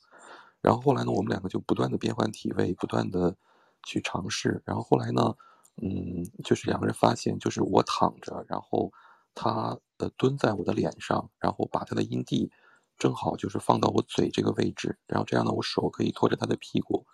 [0.61, 3.35] 然后后来呢，我们两个就不断的变换体位，不断的
[3.83, 4.61] 去尝试。
[4.65, 5.33] 然后后来呢，
[5.81, 8.91] 嗯，就是两个人发现，就是我躺着，然后
[9.33, 12.51] 他呃蹲在我的脸上，然后把他的阴蒂
[12.97, 17.05] 正好就是放到我嘴这个位置，然后这样呢，我手可以托着他的屁股，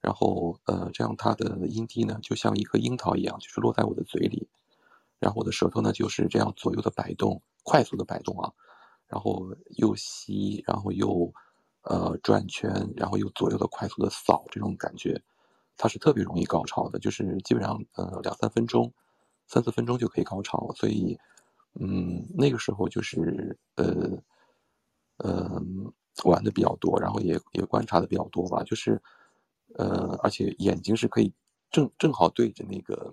[0.00, 4.48] 然后呃这样他的阴蒂呢就像一颗樱桃一样，就是落在我的嘴里。
[5.20, 8.50] 然后我的舌头呢就是这样左右的摆动，快速的摆动啊，
[9.06, 11.30] 然后又吸，然后又
[11.82, 15.22] 呃转圈，然后又左右的快速的扫，这种感觉，
[15.76, 18.90] 它是特别容易高潮的，就是基本上呃两三分钟，
[19.46, 21.18] 三四分钟就可以高潮，所以
[21.78, 24.18] 嗯那个时候就是呃
[25.18, 25.62] 呃
[26.24, 29.02] 玩的比较多，然后也也观察的比较多吧，就是
[29.76, 31.30] 呃而且眼睛是可以
[31.70, 33.12] 正正好对着那个。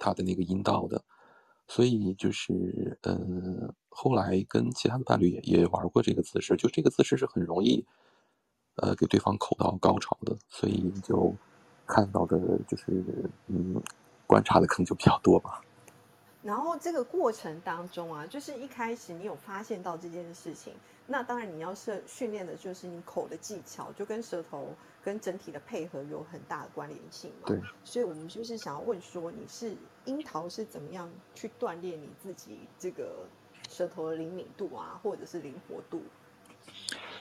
[0.00, 1.04] 他的那个阴道的，
[1.68, 7.86] 所以就是呃，后来跟其他的伴侣也也玩过这个姿势，就这个姿势是很容易，
[8.76, 11.32] 呃，给对方口到高潮的，所以就
[11.86, 13.04] 看到的就是
[13.46, 13.80] 嗯，
[14.26, 15.60] 观察的可能就比较多吧。
[16.42, 20.72] 然后这个过程当中啊，就是一开始你有发现到这件事情，
[21.06, 27.46] 那当然你要是训练的就是你口的技巧，就跟舌头跟整体的配合有很大的关联性嘛。
[27.46, 27.60] 对。
[27.84, 29.76] 所以我们就是想要问说，你是
[30.06, 33.26] 樱桃是怎么样去锻炼你自己这个
[33.68, 36.02] 舌头的灵敏度啊，或者是灵活度？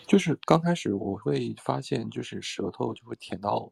[0.08, 3.70] 就是刚开始我会发现，就是舌头就会舔到，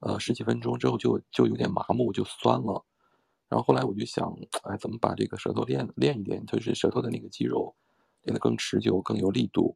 [0.00, 2.84] 呃，十几分钟之后就就有点麻木，就酸了。
[3.48, 4.30] 然后后来我就想，
[4.64, 7.74] 哎，怎么把这个舌头练练一练，就是舌头的那个肌肉
[8.24, 9.74] 练得更持久、更有力度。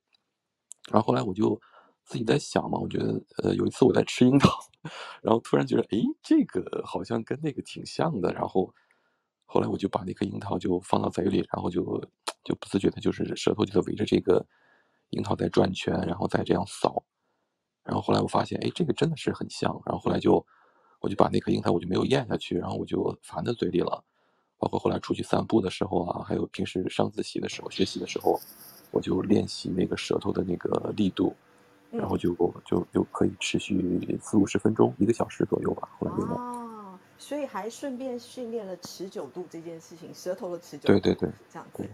[0.90, 1.58] 然后后来我就
[2.04, 4.50] 自己在想嘛，我觉得，呃，有一次我在吃樱桃，
[5.22, 8.30] 然后突然觉得，哎，这个好像跟那个挺像的。
[8.34, 8.74] 然后
[9.46, 11.82] 后来我就把那颗樱桃就放到嘴里，然后就
[12.44, 14.46] 就不自觉的，就是舌头就在围着这个
[15.10, 17.02] 樱桃在转圈，然后再这样扫。
[17.84, 19.72] 然后后来我发现，哎，这个真的是很像。
[19.86, 20.46] 然后后来就。
[21.02, 24.02] 我就把那颗樱桃我就没有咽下去，然后我就含在嘴里了。
[24.58, 28.40] 包括后来出去散步的时候啊，还有平时上自习的时候、学习的时候，
[28.92, 31.34] 我就练习那个舌头的那个力度，
[31.90, 32.32] 然后就
[32.64, 35.88] 就就可以持续四五十分钟、一个小时左右吧。
[35.98, 40.86] 后来就哦，所以还顺便训练了持久度这件事情，舌头的持久度。
[40.86, 41.84] 对对对，这样子。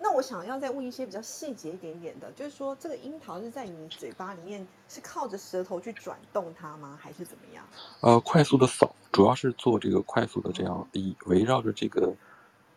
[0.00, 7.64] 那我想要再问一些比较细节一点点的，就是说这个樱桃是在你嘴巴里面是靠着舌头去转动它吗，还是怎么样？
[8.00, 12.12] 呃，快速的扫，主要是做这个快速的这样以围绕着这个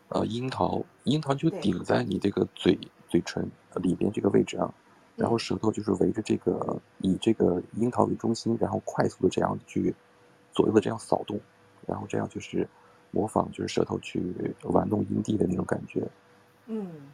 [0.09, 2.79] 呃樱桃，樱桃就顶在你这个嘴
[3.09, 4.73] 嘴唇里边这个位置啊，
[5.17, 9.93] 然后嗯舌头就是围着这个以这个樱桃为中心，然后快速的这样去
[10.53, 11.37] 左右的这样扫动，
[11.85, 12.65] 然后这样就是
[13.11, 14.23] 模仿就是舌头去
[14.63, 16.07] 玩弄阴蒂的那种感觉。
[16.67, 17.11] 嗯，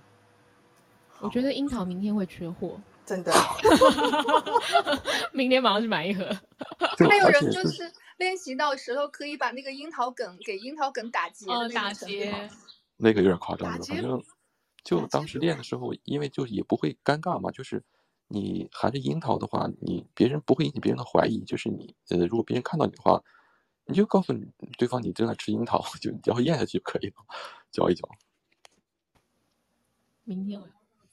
[1.20, 3.32] 我觉得樱桃明天会缺货，真的，
[5.32, 6.26] 明天马上去买一盒。
[7.10, 12.50] 还有人就是练习到舌头可以把那个樱桃梗给樱桃梗打结的哦，那打结，
[12.98, 14.22] 那个有点夸张了，反正
[14.84, 17.84] 就当时练的时候，因为就也不会尴尬嘛，就是
[18.28, 23.22] 你含着樱桃的话，你别人不会引起别人的怀疑，就是你呃，如果别人看到你的话，
[23.86, 24.46] 你就告诉你
[24.78, 27.16] 对方你正在吃樱桃， 就你只要咽下去就可以了，
[27.72, 28.08] 嚼一嚼。
[30.26, 30.68] 明天我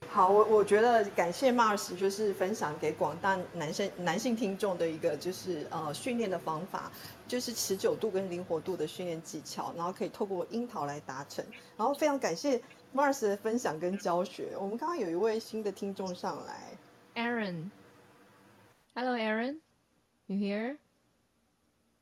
[0.08, 6.90] 好，我我觉得感谢 Mars 就是分享给广大男生男性听众的一个就是呃训练的方法，
[7.28, 11.44] 就是持久度跟灵活度的训练技巧，然后可以透过樱桃来达成。
[11.76, 12.60] 然后非常感谢
[12.94, 14.56] Mars 的分享跟教学。
[14.58, 16.76] 我们刚刚有一位新的听众上来
[17.14, 20.78] ，Aaron，Hello Aaron，you here？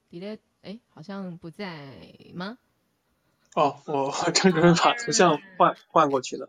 [0.09, 1.89] 你的哎，好像不在
[2.33, 2.57] 吗？
[3.55, 6.49] 哦，我我正准备把头像换换过去的。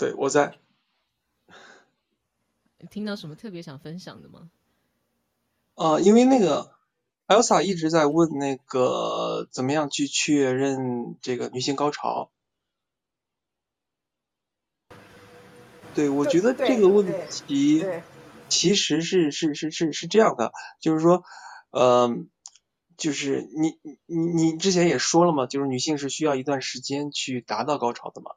[0.00, 0.58] 哦，对，我在。
[2.90, 4.50] 听到什么特别想分享的吗？
[5.74, 6.72] 呃，因为那个
[7.26, 12.30] Elsa 一直在问那个怎么样去确认这个女性高潮。
[15.94, 17.06] 对，我觉得这个问
[17.46, 17.84] 题
[18.48, 21.24] 其实是是是是是这样的，就是说，
[21.70, 22.08] 呃，
[22.96, 28.30] 就是你你你之前也说了嘛，就是女性是需要一段时间去达到高潮的嘛。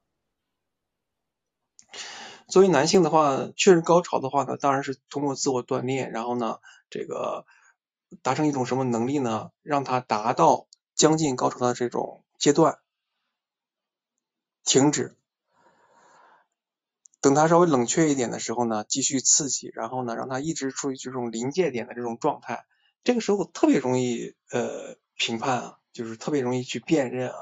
[2.47, 7.45] 作为男性的话，确认高潮的话呢，当然是通过自我锻炼，然后呢，这个
[8.21, 9.51] 达成一种什么能力呢？
[9.61, 12.79] 让他达到将近高潮的这种阶段，
[14.63, 15.15] 停止。
[17.21, 22.65] 等他稍微冷却一点的时候呢，继续刺激，然后呢，让他一直处于这种临界点的这种状态。
[23.05, 27.37] 这个时候特别容易呃评判啊，就是特别容易去辨认啊，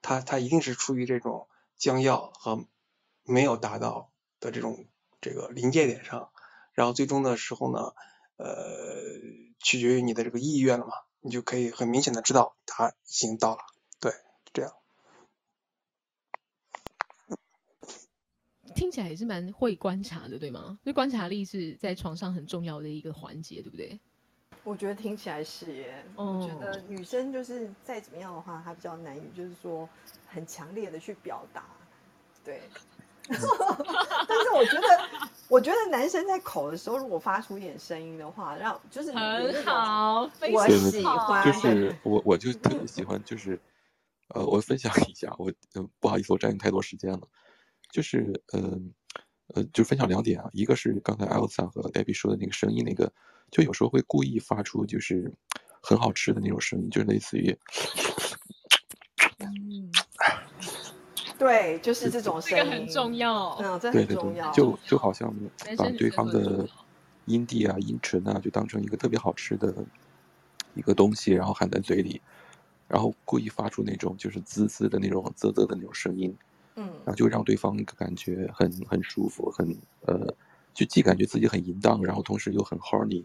[0.00, 2.64] 他他一定是处于这种将要和
[3.28, 4.10] 没有达到
[4.40, 4.86] 的这种
[5.20, 6.30] 这个临界点上，
[6.72, 7.94] 然后最终的时候呢，
[8.36, 8.48] 呃，
[9.60, 13.62] 取决于你的这个意愿了嘛，你就可以很明显的知道他已经到了，
[14.00, 14.12] 对，
[14.52, 14.72] 这样。
[18.74, 20.78] 听起来也是蛮会观察的，对吗？
[20.84, 23.98] 就观察力是在床上很重要的一个环节，对不对？
[24.62, 26.04] 我觉得听起来是耶。
[26.14, 29.88] 我觉得女生就是再怎么样的话，她比较难以就是说
[30.28, 31.64] 很强烈的去表达，
[32.44, 32.60] 对。
[34.28, 35.08] 但是我觉得，
[35.48, 41.94] 我觉得男生在口的时候，如果发出一点声音的话，让就是很好，非我常喜欢就是。
[42.02, 43.60] 我我就特别喜欢，就是
[44.34, 47.20] 呃， 我分享一下，我呃不好意思，我占用太多时间了，
[47.92, 48.78] 就是呃
[49.54, 53.10] 呃，就分享两点啊，一个是刚才 Elsa 和 Debbie 说的那个声音，那个
[53.50, 55.32] 就有时候会故意发出就是
[55.82, 57.58] 很好吃的那种声音，就是类似于
[59.38, 59.90] 嗯，
[61.38, 63.56] 对，就是这种声音，这个很重要。
[63.60, 65.32] 嗯，这对对对很重要，，就就好像
[65.76, 66.68] 把对方的
[67.26, 69.72] 阴蒂啊、阴唇啊，就当成一个特别好吃的
[70.74, 72.20] 一个东西，然后含在嘴里，
[72.88, 76.36] 然后故意发出那种就是滋滋的那种啧啧的那种声音，
[76.76, 80.34] 嗯然后就让对方感觉很很舒服，很呃，
[80.74, 83.24] 就既感觉自己很淫荡，然后同时又很 horny，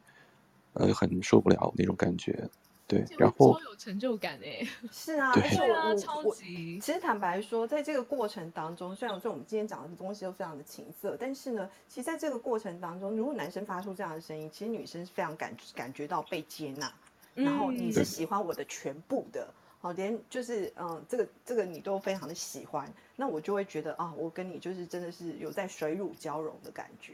[0.74, 2.50] 呃，很受不了那种感觉。
[2.94, 16.94] 对，然后超有成就感哎， 是啊，对而且我超级其实坦白说，在这个过程当中，虽然说我们今天讲的东西都非常的情色，但是呢，其实在这个过程当中，如果男生发出这样的声音，其实女生是非常感感觉到被接纳，
[17.34, 19.48] 然后你是喜欢我的全部的，
[19.82, 27.14] 好，连就是嗯，这个这个你都非常的喜欢，那我就会觉得啊，我跟你就是真的是有在水乳交融的感觉。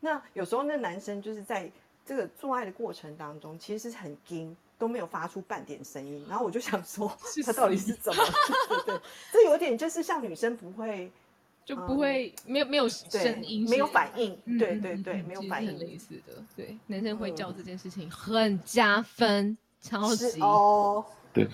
[0.00, 1.70] 那有时候那男生就是在
[2.04, 8.22] 这个做爱的过程当中，其实是很惊，都没有发出半点声音，然后我就想说 是他到底是怎么？
[8.86, 9.00] 对对，
[9.32, 11.10] 这有点就是像女生不会
[11.64, 17.54] 就不会没有没有声音，没有反应，嗯对对对，没有反其实很类应，似的，对，男生会叫嗯。
[17.56, 21.44] 这件事情很加分，超是级哦，对，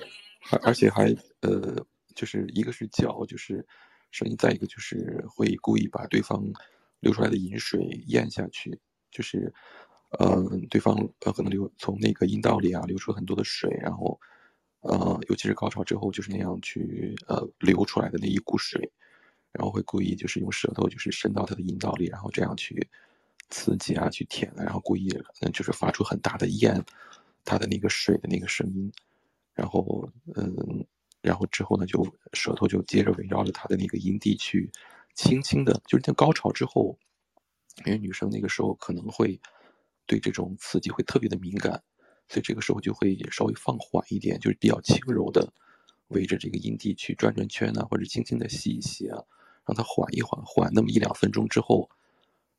[0.51, 1.05] 而而且还
[1.41, 1.83] 呃，
[2.15, 3.65] 就是一个是叫，就是
[4.11, 6.45] 声音，再一个就是会故意把对方
[7.01, 8.79] 流出来的饮水咽下去，
[9.11, 9.51] 就是
[10.19, 14.21] 呃，对方呃可能流从那个阴道里啊流出很多的水，然后
[14.81, 18.91] 呃，尤其是高潮之后就是那样去呃流出来的那一股水，
[19.53, 22.89] 然后会故意就是用舌头就是伸到他的阴道里，然后这样去
[23.49, 25.09] 刺激啊，去舔啊，然后故意
[25.41, 26.85] 嗯就是发出很大的咽
[27.45, 28.93] 他的那个水的那个声音，
[29.55, 30.87] 然后嗯，
[31.21, 34.71] 然后之后呢就舌头就接着围绕着他的那个阴蒂去
[35.15, 36.99] 轻轻的，就是在高潮之后。
[37.87, 39.41] 因为女生那个时候可能会
[40.13, 41.83] 对这种刺激会特别的敏感，
[42.29, 45.51] 所以这个时候就会稍微放缓一点，就是比较轻柔的
[46.09, 49.19] 围着这个阴蒂去转转圈呢，或者轻轻的吸一吸啊，
[49.65, 51.89] 让它缓一缓，缓那么一两分钟之后，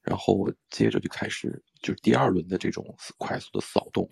[0.01, 2.83] 然后接着就开始就是第二轮的这种
[3.19, 4.09] 快速的扫动，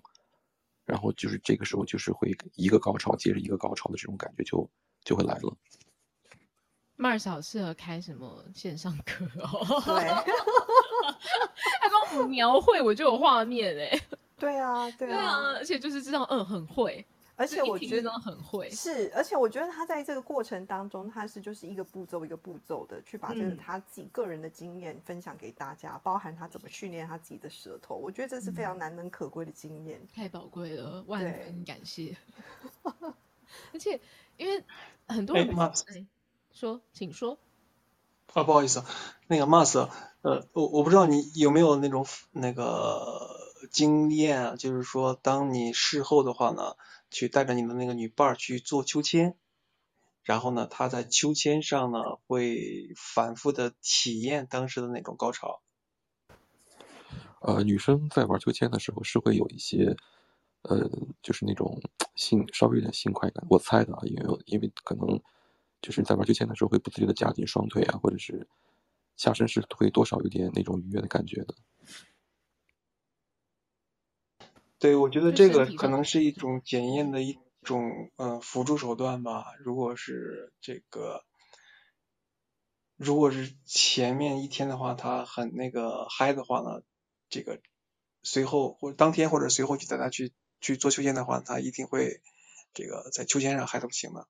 [0.84, 4.70] 然后就是这个时候就是会一个高潮接着一个高潮的这种感觉就
[5.04, 5.56] 就会来了。
[7.02, 9.82] Mars 好适合开什么线上课哦？
[9.84, 10.04] 对，
[11.82, 14.00] 他帮我描绘，我就有画面 哎。
[14.38, 17.04] 对啊，对啊，而且就是知道，嗯，很会。
[17.34, 18.70] 而且我觉得很会。
[18.70, 27.96] 是，而且我觉得他在这个过程当中，他是就是一个步骤一个步骤的去把这个他自己个人的经验分享给大家，包含他怎么训练他自己的舌头。
[27.96, 32.16] 我觉得这是非常难能可贵的经验，太宝贵了，万分感谢。
[33.72, 33.98] 而且
[34.36, 34.62] 因为
[35.08, 35.48] 很多人。
[36.52, 37.38] 说，请说。
[38.34, 38.82] 啊，不好意思，
[39.26, 39.78] 那个 Mas，
[40.22, 43.28] 呃，我我不知道你有没有那种那个
[43.70, 46.76] 经验啊，就是说，当你事后的话呢，
[47.10, 49.36] 去带着你的那个女伴去做秋千，
[50.22, 55.60] 然后呢，她在秋千上呢，会反复的体验当时的那种高潮。
[57.40, 59.94] 呃，女生在玩秋千的时候是会有一些，
[60.62, 60.88] 呃，
[61.20, 61.82] 就是那种
[62.14, 65.20] 性稍微有点性快感，我猜的啊，因为因为可能。
[65.82, 68.48] 就是在玩秋千的时候，会不自觉的夹紧双腿啊，或者是
[69.16, 71.54] 下身是会多少有点那种愉悦的感觉的。
[74.78, 79.44] 对，我觉得这个可能是一种检验的一种呃辅助手段吧。
[79.58, 81.24] 如果是这个，
[82.96, 86.82] 如果是前面一天的话，他很那个嗨的话呢，
[87.28, 87.60] 这个
[88.22, 92.20] 随后或当天或者随后去带他去去做秋千的话，他一定会
[92.74, 94.26] 这个在秋千上嗨的不行的。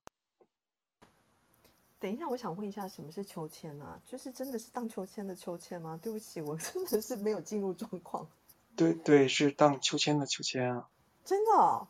[2.02, 3.96] 等一下，我想问一下，什么是秋千啊？
[4.04, 5.96] 就是真的是荡秋千的秋千吗？
[6.02, 8.28] 对不起，我 真的是没有进入状况。
[8.74, 10.88] 对对，是荡秋千的秋千啊。
[11.24, 11.52] 真的？
[11.52, 11.86] 哦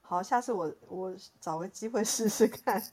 [0.00, 2.82] 好，下次我我找个机会试试看。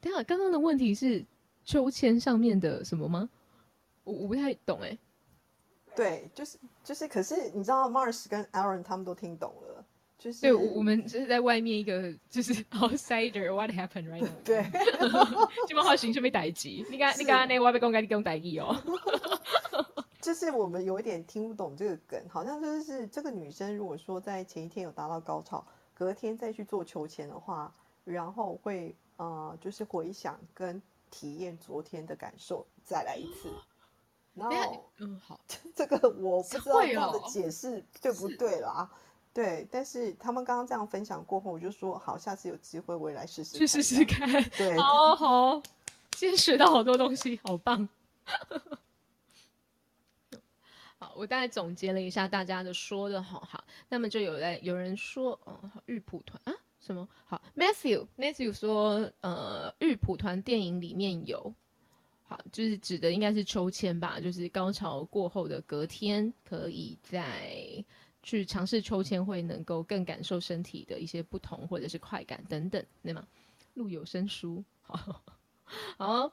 [0.00, 1.26] 等下，刚刚的问题是
[1.66, 3.28] 秋千上面的什么吗？
[4.04, 4.96] 我我不太懂哎。
[5.94, 9.73] 对，就是就是，可是你知道，Mars 跟 Aaron 他们都听懂了。
[10.40, 14.28] 对，我们就是在外面一个就是 outsider，what happened right？
[14.44, 14.64] 对，
[15.68, 16.84] 这么好形势被逮击。
[16.90, 18.74] 你刚你刚刚那外被公开你跟我打击哦。
[20.20, 25.62] 就是我们有一点听不懂这个梗，好像就是这个女生如果说在前一天有达到高潮，
[25.92, 27.70] 隔天再去做秋千的话，
[28.04, 33.50] 然后会呃就是回想跟体验昨天的感受，再来一次。
[34.34, 35.38] 然后嗯好，
[35.76, 38.90] 这个我不知道这样的解释对不对啦。
[39.34, 44.30] 对，但是他们刚刚这样分享过后，我就说好，下次有机会我也来试试，去试试看。
[44.50, 45.62] 对， 好好，
[46.12, 47.88] 今天学到好多东西，好棒。
[51.00, 53.64] 好，我大概总结了一下大家的说的，好好。
[53.88, 57.08] 那么就有在有人说，哦，玉蒲团啊，什么？
[57.26, 61.52] 好，Matthew，Matthew 说，呃，玉蒲团电影里面有，
[62.22, 67.84] 好，就是指的应该是秋千吧，就是高潮过后的隔天可以在。
[68.24, 73.24] 去尝试秋千会能够更感受身体的一些不同或者是快感等等，对吗？
[73.74, 75.22] 录有声书，好，
[75.98, 76.32] 好，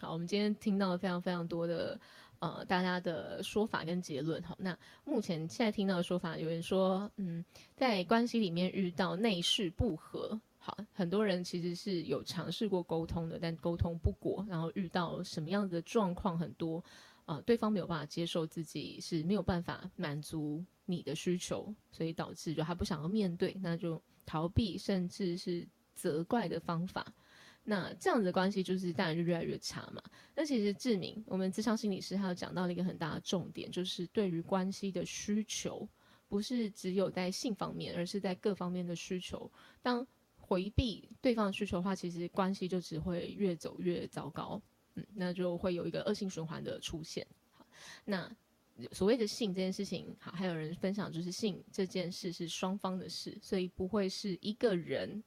[0.00, 1.98] 好，我们今天听到了非常非常多的
[2.40, 7.44] 呃大家的说法跟结论，好，那目前现在听到的说法，有人说，嗯，
[7.74, 16.84] 在关系里面遇到内事不和，好，很多人其实是有尝试过沟通的，但沟通不果，然后遇到什么样的状况很多，
[17.26, 20.64] 呃，对方没有办法接受自己是没有办法满足。
[20.86, 27.12] 你的需求，所以导致就他不想要面对，那就逃避，甚至是责怪的方法。
[27.66, 30.02] 那这样子的关系就是当然就越来越差嘛。
[30.34, 35.88] 那其实志明，我们智商心理师他有讲到了一个很大的重点，就是对于关系的需求，
[36.28, 39.50] 不是只有在性方面，而是在各方面的需求。
[39.80, 40.06] 当
[40.36, 44.60] 回避对方的需求的话，其实关系就只会越走越糟糕。
[44.96, 47.26] 嗯，那就会有一个恶性循环的出现。
[47.50, 47.66] 好，
[48.04, 48.30] 那。
[48.90, 55.22] 所谓的性这件事情，好，还有人分享就是性这件事是双方的事，所以不会是一个人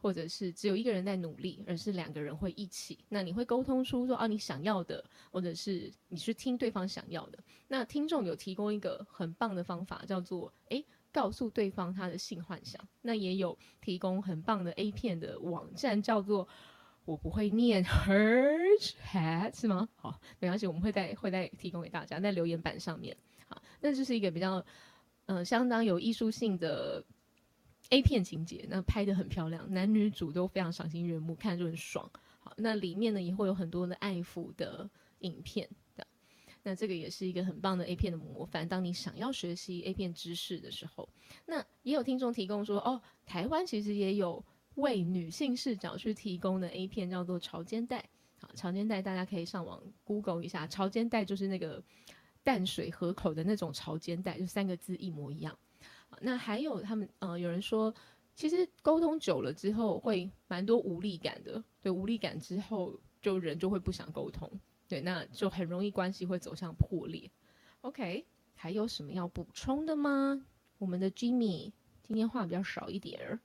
[0.00, 2.98] 或者是只有一个人在努力，而是两个人会一起。
[3.08, 7.38] 那你会沟通出说啊，你想要的，或者是你去听对方想要的。
[7.68, 12.80] 那听众有提供一个很棒的方法，叫做诶，告诉对方他的性幻想。
[13.02, 16.46] 那也有提供很棒的 A 片的网站，叫做
[17.06, 19.88] 我不会念 her chat 是吗？
[19.94, 23.16] 好，没关系，我们会在会在提供给大家在留言板上面。
[23.48, 24.62] 好，那这是一个比较
[25.28, 27.04] 嗯、相当有艺术性的
[27.90, 32.08] A 片情节，那拍的很漂亮，男女主都非常赏心悦目，看着就很爽。
[32.38, 34.88] 好，那里面呢也会有很多的爱抚的
[35.20, 36.06] 影片的。
[36.62, 38.68] 那这个也是一个很棒的 A 片的模范。
[38.68, 41.08] 当你想要学习 A 片知识的时候，
[41.44, 44.44] 那也有听众提供说，哦，台湾其实也有
[44.76, 48.02] 为女性视角去提供的 A 片，叫做潮肩带。
[48.38, 51.82] 好，潮肩带大家可以上网 Google 一下，潮肩带就是那个
[52.42, 55.58] 淡水河口的那种潮肩带，就三个字一模一样。
[56.20, 57.92] 那还有他们呃，有人说，
[58.34, 64.50] 其实沟通久了之后会蛮多无力感的，对，无力感之后就人就会不想沟通，
[64.86, 67.30] 对，那就很容易关系会走向破裂。
[67.80, 70.46] OK，还有什么要补充的吗？
[70.78, 71.72] 我们的 Jimmy
[72.02, 73.40] 今天话比较少一点儿。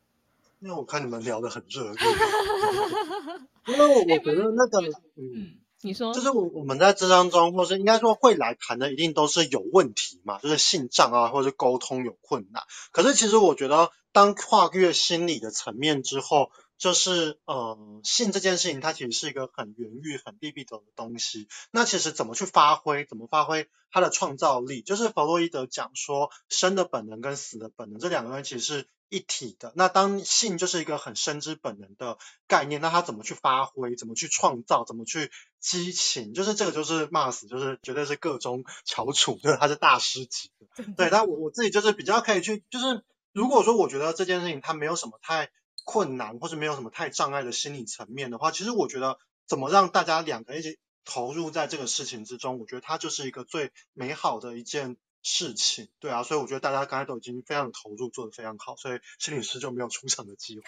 [0.61, 1.97] 因为我看你们聊得很热烈，
[3.65, 4.79] 因为我我觉得那个，
[5.15, 12.61] 嗯，嗯，你说就是我我们在这当中，或是应该说会来谈的，一定都是有问题嘛，就是性障啊，或者是沟通有困难。
[12.91, 21.47] 可是其实我觉得，当跨越心理的层面之后，就是呃，性这件事情，它其实是一个很源欲、很利弊得的东西。
[21.71, 29.73] 那其实怎么去发挥，怎么发挥它的创造力，就是弗洛伊德讲说，生的本能跟死的本能这两个东西其实是一体的。
[29.75, 40.85] 那当性就是一个很生之本能的概念，那它怎么去发挥，怎么去创造，怎么去激情，就是这个就是 Mars，就是绝对是各中翘楚，就是他是大师级的。
[40.95, 43.03] 对，但我我自己就是比较可以去，就是
[43.33, 45.51] 如果说我觉得这件事情它没有什么太
[45.83, 55.87] 困难，或是没有什么太障碍的心理层面的话，其实我觉得怎么让大家两个人一起投入在这个事情之中，我觉得它就是一个最美好的一件事情。
[55.99, 60.65] 对啊，所以我觉得大家刚才都已经非常投入，做得非常好，所以心理师就没有出场的机会。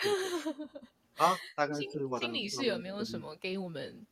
[1.17, 4.05] 啊，大概是我的心理师有没有什么给我们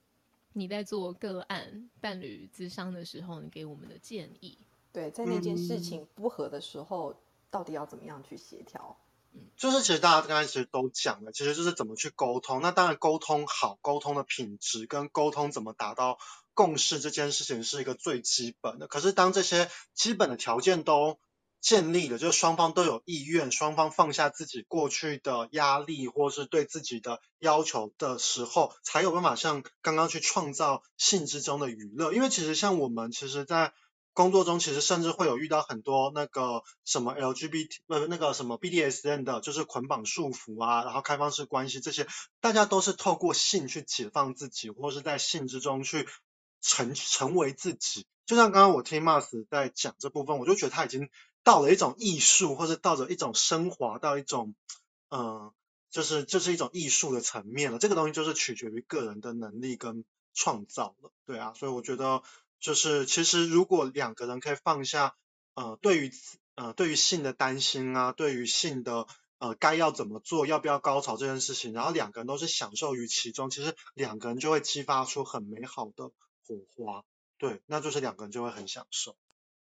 [0.54, 4.58] 你在做个案伴侣咨商的时候，你给我们的建议？
[4.94, 7.16] 对，在那件事情不合的时候，
[7.50, 8.98] 到底要怎么样去协调？
[9.58, 12.62] 就是其实大家刚才其实都讲了，其实就是怎么去沟通。
[12.62, 16.18] 那当然沟通好，沟通的品质跟沟通怎么达到
[16.54, 18.88] 共识这件事情是一个最基本的。
[18.88, 21.20] 可是当这些基本的条件都
[21.60, 32.14] 建立了，就是双方都有意愿，双方放下自己过去的压力或是对自己的要求的时候，才有办法像刚刚去创造性之中的娱乐。
[32.14, 33.74] 因为其实像我们其实，在
[34.14, 42.08] 工作中其实甚至会有遇到很多那个什么 LGBT 呃那个什么 BDSN 的，就是捆绑束缚啊，然后开放式关系这些，
[42.40, 46.08] 大家都是透过性去解放自己，或是在性之中去
[46.62, 48.06] 成成为自己。
[48.26, 51.10] 就像刚刚我听 Mars 在讲这部分，我就觉得他已经
[51.44, 54.56] 到了一种艺术，或者到了一种升华到一种
[55.10, 55.52] 嗯、
[55.90, 57.80] 就是就是一种艺术的层面了。
[57.80, 62.24] 这个东西就是取决于个人的能力跟创造了，对啊，所以我觉得
[62.62, 65.16] 就是其实如果两个人可以放下
[65.56, 66.12] 呃对于
[66.56, 69.08] 呃对于性的担心啊，对于性的
[69.40, 77.04] 呃该要怎么做，要不要高潮这件事情，然后两个人都是享受于其中，其实两个人就会激发出很美好的火花，
[77.38, 79.18] 对，那就是两个人就会很享受，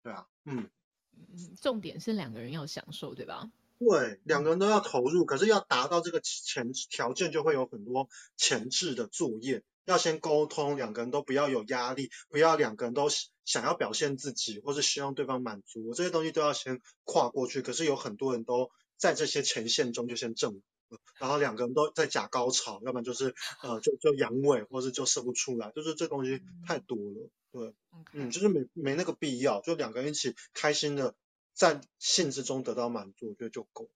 [0.04, 0.70] 对啊，嗯。
[1.16, 3.52] 嗯，重点是两个人要享受，对吧？
[3.78, 13.08] 对，两个人都要投入，可是要达到这个前条件，就会有很多前置的作业，要先沟通，两个人都不要有压力，不要两个人都
[13.46, 17.62] 想要表现自己，或是希望对方满足我，这些东西都要先跨过去。
[17.62, 27.74] 可是有很多人都在这些前线中就先正了，然后两个人都在假高潮，要不然就是呃就就阳痿，或是就射不出来，就是这东西太多了，对。
[28.12, 31.14] 嗯，就是没没那个必要，就两个人一起开心的
[31.54, 33.90] 在性之中得到满足，我觉得就够了。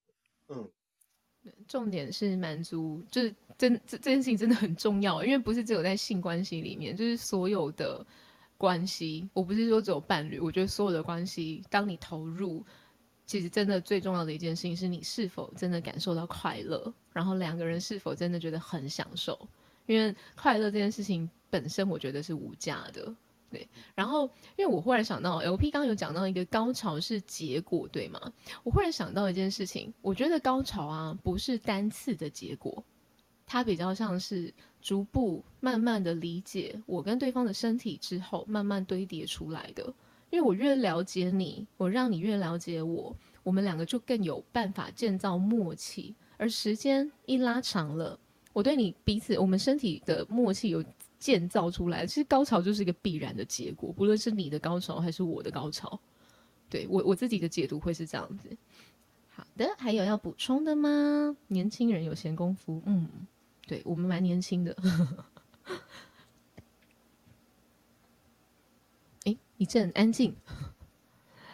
[0.49, 0.71] 嗯，
[1.67, 8.05] 重点是满足，就是真这这件事情真的很重要，因为不是只有在性关系里面，就是所有的
[8.57, 12.65] 关系，我不是说只有伴侣，我觉得所有的关系，当你投入，
[13.25, 19.47] 其实真的最重要的一件事情是你是否真的感受到快乐，然后两个人是否真的觉得很享受，
[19.85, 23.13] 因为快乐这件事情本身我觉得是无价的。
[23.49, 28.19] 对，然后因为我忽然想到，LP 刚有讲到一个高潮是结果，对吗？
[28.63, 32.83] 我忽然想到一件事情，我觉得高潮啊不是单次的结果，
[33.45, 39.93] 它比较像是逐步慢慢的理解我跟对方的身体之后，慢慢堆叠出来的。
[40.29, 48.19] 因为我越了解你，我让你越了解我，我们两个就更有办法建造默契，而时间一拉长了，
[48.51, 50.83] 我对你彼此我们身体的默契有
[51.19, 55.99] 建造出来，其实高潮就是一个必然的结果，不论是你的高潮还是我的高潮。
[56.69, 58.49] 对我我自己的解读会是这样子。
[59.29, 61.37] 好的，还有要补充的吗？
[61.47, 63.07] 年轻人有闲工夫，嗯，
[63.65, 64.75] 对我们蛮年轻的。
[69.25, 70.35] 哎，一阵安静。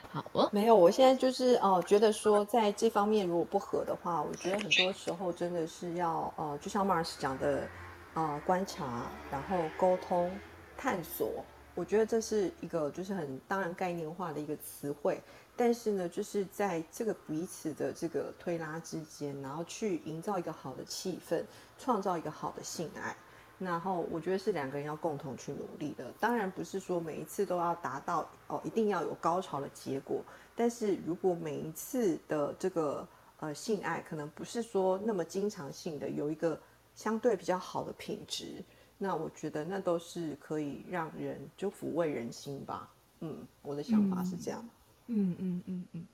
[0.09, 7.68] 好哦，没有，我现在就是哦、觉得说在这方面如果不合的话，我觉得很多时候真的是要呃，就像 Mars 讲的，
[8.14, 10.32] 呃，观察，然后沟通、
[10.78, 11.43] 探索。
[11.76, 15.20] 我觉得这是一个就是很当然概念化的一个词汇，
[15.55, 21.43] 但是呢，就是在这个彼此的这个推拉之间，然后去营造一个好的气氛，
[21.80, 23.16] 创造一个好的性爱。
[23.57, 30.22] 然后我觉得是两个人要共同去努力的，当然不是说每一次都要达到哦，一定要有高潮的结果。
[30.55, 33.07] 但是如果每一次的这个
[33.39, 36.59] 呃性爱可能不是说那么经常性的有一个
[36.96, 38.64] 相对比较好的品质，
[38.98, 42.94] 那我觉得那都是可以让人就抚慰人心吧。
[43.20, 44.68] 嗯，我的想法是这样。
[45.08, 46.08] 嗯嗯嗯嗯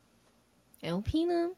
[0.82, 1.56] ，LP 呢？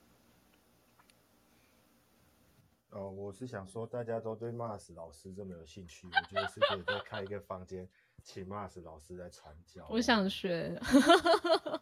[2.90, 7.88] 哦，我是想说，大家都对 Mars 老师这么有兴趣，我觉得是可以再开一个房间，
[8.22, 9.88] 请 Mars 老师来传教。
[9.90, 10.78] 我想学，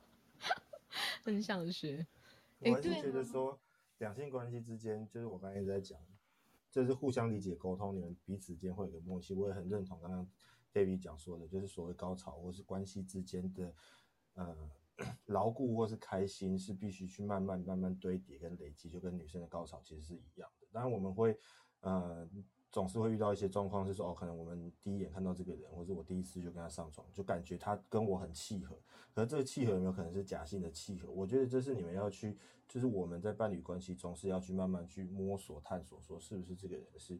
[1.23, 2.05] 很想学。
[2.59, 3.59] 我还是觉得说，
[3.97, 5.99] 两性关系之间，就是我刚才一直在讲，
[6.71, 9.33] 这是互相理解、沟通，你们彼此间会有个默契。
[9.33, 10.29] 我也很认同刚刚
[10.73, 13.73] David 讲说的，就是所谓高潮或是关系之间的，
[14.35, 14.69] 呃，
[15.25, 20.67] 牢固或是开心，是必须去慢慢慢慢堆叠跟累积，就跟女生的高潮其实是一样的。
[20.71, 21.37] 当然我们会，
[21.81, 22.29] 呃，
[22.71, 28.79] 总是会遇到一些状况，是说哦，可能我们第一眼看到这个人，或者我第一次就跟他上床，就感觉他跟我很契合。
[29.13, 31.09] 可是这个契合有没有可能是假性的契合？
[31.09, 37.19] 我觉得这是你们要去，就是我们在伴侣关系中是要去慢慢去摸索、探索，说是不是这个人是，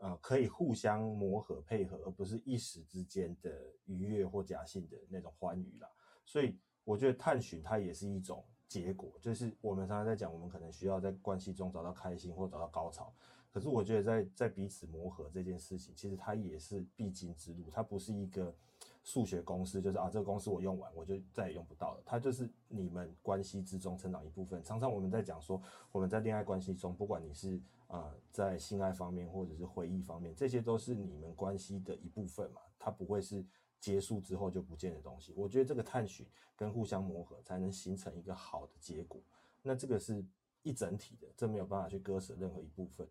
[0.00, 5.88] 呃，可以互相磨合、配合，而不是一时之间的愉悦或假性的那种欢愉啦。
[6.26, 13.14] 所以我觉得探寻它也是一种结果，就是我们常常在讲，我们可能需要在关系中找到开心或找到高潮。
[13.52, 18.54] 可是我觉得在在彼此磨合这件事情，其实它也是必经之路，它不是一个
[19.02, 24.62] 数学公式，就是啊这个公式我用完我就再也用不到了，它就是你们关系之中成长一部分。
[24.62, 33.44] 常常我们在讲说，我们在恋爱关系中，不管你是呃在性爱方面或者是回忆方面，这些都是你们关系的一部分嘛，它不会是
[33.80, 35.32] 结束之后就不见的东西。
[35.34, 36.24] 我觉得这个探寻
[36.54, 39.20] 跟互相磨合，才能形成一个好的结果。
[39.62, 40.24] 那这个是
[40.62, 43.08] 一整体的，这没有办法去割舍任何一部分。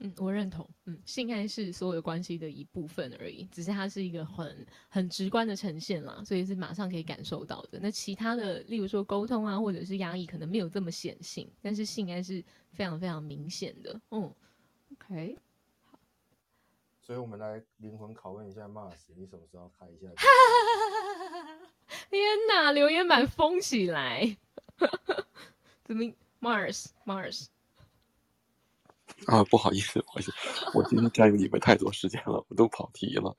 [0.00, 0.68] 嗯，我认同。
[0.84, 7.78] 嗯，性爱是所有关系的一部分而已，只是它是一个很很直观的呈现啦，所以是马上可以感受到的。
[7.80, 14.00] 那其他的，例如说沟通啊，或者是压抑，可能没有这么显性，但是性爱是非常非常明显的。
[14.10, 14.32] 嗯
[14.92, 15.36] ，OK，
[17.00, 20.08] 所以我们来灵魂拷问一下 Mars，你什么时候开一下？
[22.10, 24.36] 天哪，留言板封起来！
[25.84, 26.04] 怎么
[26.40, 27.46] Mars Mars？
[29.26, 30.32] 啊，不好意思，不好意思，
[30.74, 33.36] 我今天占用你们太多时间了，我都跑题了。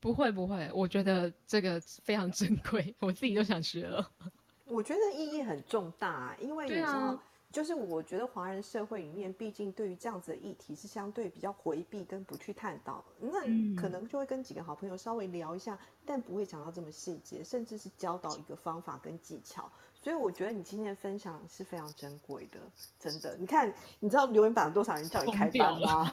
[0.00, 4.10] 不会不会，我觉得这个非常珍贵，我自己都想学了。
[4.64, 7.22] 我觉得意义很重大、啊，因为你知道，啊
[7.52, 19.70] 就是我觉得华人社会里面，毕竟对于这样子的议题是相对比较回避跟不去探讨，那嗯可能就会跟几个好朋友稍微聊一下，但不会讲到这么细节，甚至是教导一个方法跟技巧。
[20.02, 22.58] 所以我觉得你今天的分享是非常珍贵的，
[22.98, 23.36] 真的。
[23.36, 26.10] 你看，你知道留言板有多少人叫你开班吗？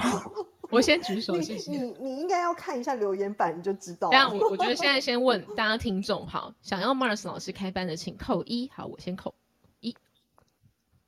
[0.70, 1.70] 我先举手，你谢谢。
[1.70, 8.70] 你你应该要看一下留言板，你就知道这样，我我觉得现在先问大家听众，好，想要 Mars 老师开班的，请扣一。
[8.74, 9.34] 好，我先扣
[9.80, 9.94] 一。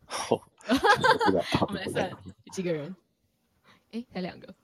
[0.05, 0.43] 好，
[1.67, 2.11] 我们来算
[2.53, 2.95] 几个人？
[3.93, 4.55] 哎，才两个。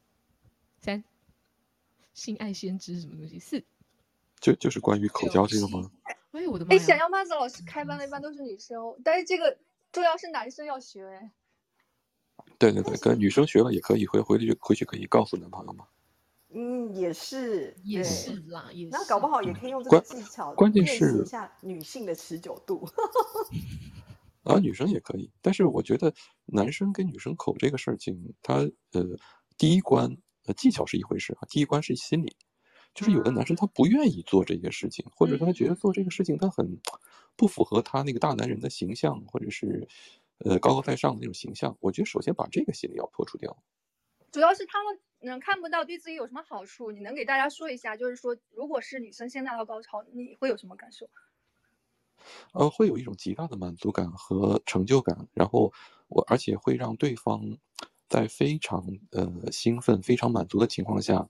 [0.79, 1.03] 三，
[2.13, 3.39] 性爱先知什么东西？
[3.39, 3.65] 四。
[4.41, 5.91] 就就是关于口交这个吗？
[6.37, 7.05] 哎，我的妈哎，想呀！
[7.05, 9.59] 要麦子老师开班的一般都是女生哦，但是这个
[9.91, 11.33] 重要是男生要学哎。
[12.59, 15.87] 对对对，跟女生学了也可以，回回去回去可以告诉男朋友嘛。
[16.51, 18.91] 嗯，也是，也是啦，也是。
[18.93, 22.89] 那搞不好也可以用这个技巧关键是一下女性的持久度。
[24.45, 26.15] 啊，女生也可以，但是我觉得
[26.45, 28.55] 男生跟女生口这个事情，他
[28.93, 29.05] 呃
[29.59, 30.17] 第一关
[30.47, 32.37] 呃技巧是一回事啊，第一关是心理，
[32.97, 36.81] 就是有的男生他不愿意做这些事情，或者他觉得做这个事情他很
[37.37, 39.87] 不符合他那个大男人的形象，或者是
[40.39, 41.77] 呃高高在上的那种形象。
[41.81, 43.55] 我觉得首先把这个心理要破除掉。
[44.33, 51.07] 主要是他们能看不到对自己有什么好处，你能给大家说一下，就是说如果是女生先达到高潮，你会有什么感受？
[52.55, 55.71] 呃，会有一种极大的满足感和成就感，然后
[56.09, 57.59] 我而且会让对方
[58.09, 58.83] 在非常
[59.13, 61.29] 呃兴奋、非常满足的情况下，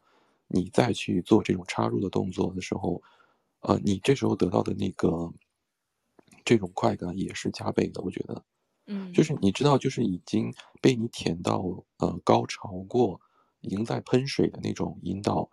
[0.48, 3.02] 你再去做这种插入的动作的时候，
[3.60, 5.32] 呃，你这时候得到的那个
[6.44, 8.44] 这种快感也是加倍的，我觉得。
[8.88, 11.60] 嗯，就是你知道，就是已经被你舔到
[11.98, 13.20] 呃高潮过，
[13.60, 15.50] 已经在喷水的那种阴道，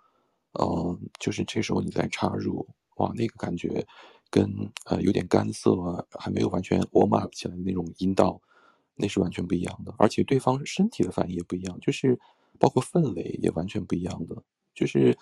[0.52, 2.68] 呃，就是这时候你再插入，
[2.98, 3.88] 哇，那个感觉
[4.30, 8.39] 跟呃有点干涩啊，还没有完全 warm up 起来的那种阴道，
[8.94, 9.91] 那是完全不一样的。
[9.98, 12.20] 而且对方身体的反应也不一样，就是
[12.60, 14.44] 包括氛围也完全不一样的。
[14.74, 15.18] 就是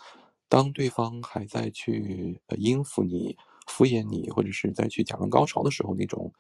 [0.48, 3.38] 当对方还在去呃应付你、
[3.68, 6.32] 敷衍你，或者是在去假装高潮的时候，那种。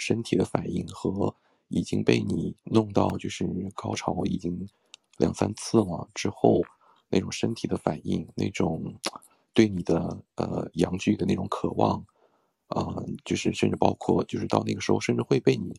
[0.00, 1.34] 身体的反应和
[1.66, 3.44] 已经被你弄到就是
[3.74, 4.68] 高潮已经
[5.16, 6.62] 两三次了之后
[7.08, 8.94] 那种身体的反应，那种
[9.52, 11.98] 对你的呃阳具的那种渴望，
[12.68, 12.94] 啊，
[13.24, 15.74] 就是甚至包括就是到那个时候甚至会被你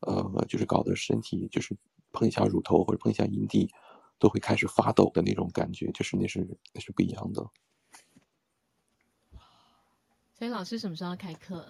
[0.00, 1.74] 呃就是搞得身体就是
[2.12, 3.70] 碰一下乳头或者碰一下阴蒂
[4.18, 7.44] 都会开始发抖的那种感觉，就是那是那是不一样的。
[10.38, 11.66] 所以老师什么时候要开课？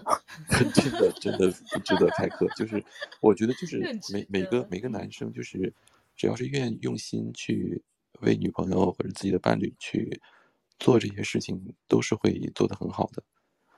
[0.74, 2.48] 真的真的不值得开课。
[2.56, 2.84] 就是
[3.20, 3.78] 我觉得就是
[4.12, 5.72] 每每个每个男生就是
[6.16, 7.84] 只要是愿意用心去
[8.20, 10.20] 为女朋友或者自己的伴侣去
[10.80, 13.22] 做这些事情，都是会做得很好的。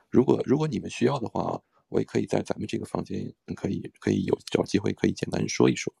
[0.09, 5.93] 如果如果你们需要的话，我也可以在咱们这个房间可以可以有找机会可以简单说一说。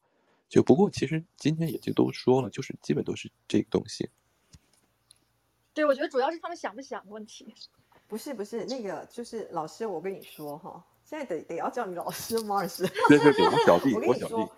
[0.49, 4.09] 就不过其实今天也就都说了，就是基本都是这个东西。
[5.73, 7.53] 对，我觉得主要是他们想不想的问题。
[8.07, 12.63] 不是不是那个，就是老师，我跟你说哈，现在得得要叫你老师吗？
[12.63, 14.51] 老师，对对对，我小弟 我小你说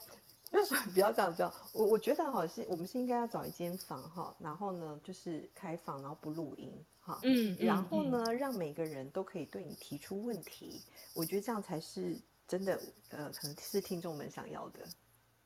[0.49, 1.53] 弟，，不要这样，不要。
[1.73, 8.11] 我我觉得哈是，我们是应该要找一间房哈，然后呢就是开房，然后不录音哈，嗯，然后嗯？
[8.11, 10.81] 呢让每个人都可以对你提出问题，
[11.13, 12.17] 我觉得这样才是
[12.47, 12.79] 真的，
[13.09, 14.79] 呃，可能是听众们想要的。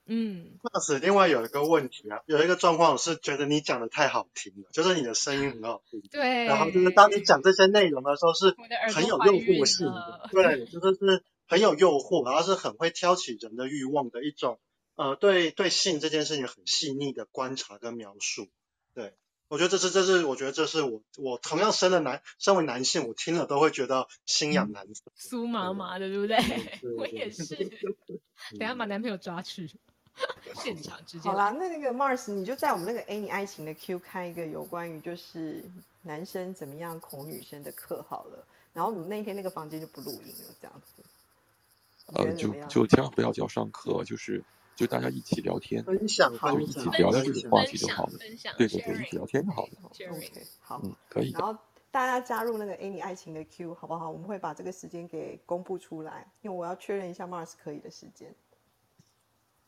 [0.07, 6.45] 嗯，那是另外有一个问题啊，有一个状况是觉得你讲的太好听了，就是你的声音很好听， 对。
[6.45, 8.55] 然后就是当你讲这些内容的时候是
[8.93, 14.59] 很有诱惑性的了，对，就是是很有诱惑，然后是很会挑起人的欲望的一种，
[14.95, 18.47] 呃，对对性这件事情很细腻的观察跟描述，
[18.93, 19.13] 对。
[19.47, 25.03] 我觉得这是，这是，我觉得这是我，我同样生了男，身为男性，我听了都会觉得心痒难受。
[25.15, 26.37] 酥麻麻的，对不对？
[26.81, 27.55] 对我也是。
[28.57, 29.69] 等下把男朋友抓去
[30.73, 35.63] 现场直接好啦，那那个 Mars，你就在我们那个 A 你爱情的 Q 开一个有关于就是
[36.01, 41.03] 男生怎么样恐女生的课好了，然后你那天那个房间就不录音了，这样子。
[42.13, 42.53] 呃，就？
[42.67, 44.43] 就千万不要叫上课，就是
[44.75, 48.17] 就大家一起聊天，分享就分一起聊聊这个话题就好了。
[48.19, 49.71] 分享对对对，一起聊天就好了。
[49.83, 50.81] OK，好。
[50.83, 51.41] 嗯，可以然。
[51.41, 51.57] 后
[51.89, 54.09] 大家加入那个 A 你爱情的 Q 好不好？
[54.09, 58.35] 我们会把这个时间给公布出来，因为我要确认一下 Mars 可以的时间。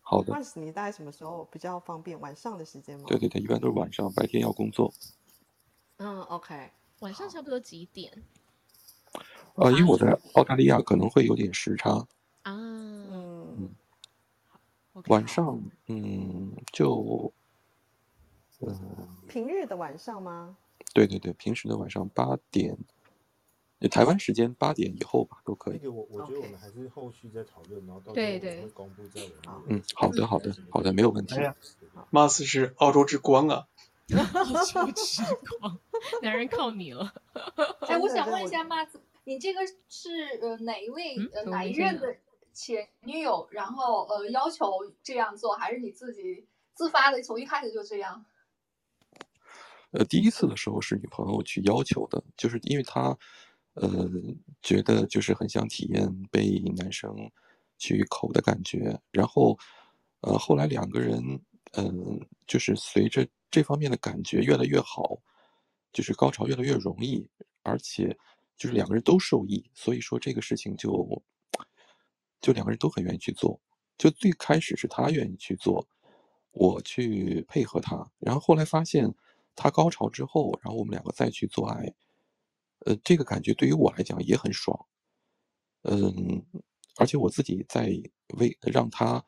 [0.10, 2.18] 好的，Mars，你大概什么时候比较方便？
[2.22, 3.04] 晚上的时间吗？
[3.08, 4.94] 对对对，一般都是晚上，白天要工作。
[5.98, 6.72] 嗯，OK。
[7.00, 8.10] 晚上差不多几点
[9.56, 11.92] 呃，因为我在澳大利亚可能会有点时差，
[12.44, 12.54] 啊？
[12.54, 13.70] 嗯
[15.10, 17.34] 晚上嗯就，
[18.60, 18.80] 呃，
[19.28, 20.56] 平日的晚上吗？
[20.94, 22.78] 对对对，平时的晚上八点，呃
[23.90, 25.80] 台湾时间八点以后吧，都可以。
[25.82, 31.44] 那个我我觉得我们还是后续再讨论，然后到时候公布在我们嗯，好的好的好的，没有问题哎。
[31.44, 31.56] 呀
[32.12, 33.68] ，Mars 是澳洲之光啊！
[34.08, 35.22] 出之
[35.60, 35.78] 光，
[36.24, 37.14] 男人靠你了。
[37.88, 38.90] 哎，我想问一下 Mars，
[39.26, 39.60] 你这个
[39.90, 42.16] 是呃哪一位嗯呃哪一任的
[42.54, 48.26] 前女友，然后呃要求这样做，还是你自己自发的从一开始就这样？
[49.92, 53.18] 呃，第一次的时候是女朋友去要求的，就是因为她，
[53.80, 54.10] 呃，
[54.62, 57.14] 觉得就是很想体验被男生
[57.78, 59.58] 去口的感觉，然后，
[60.22, 61.22] 呃，后来两个人，
[61.74, 65.20] 嗯、就是随着这方面的感觉越来越好，
[65.94, 67.30] 就是高潮越来越容易，
[67.62, 68.18] 而且
[68.58, 71.22] 就是两个人都受益，所以说这个事情就，
[72.42, 73.60] 就两个人都很愿意去做，
[73.96, 75.88] 就最开始是他愿意去做，
[76.52, 79.14] 我去配合他，然后后来发现
[79.56, 81.94] 他高潮之后，然后我们两个再去做爱，
[82.86, 84.88] 呃，这个感觉对于我来讲也很爽，
[85.84, 86.46] 嗯，
[86.98, 87.90] 而且我自己在
[88.38, 89.24] 为让他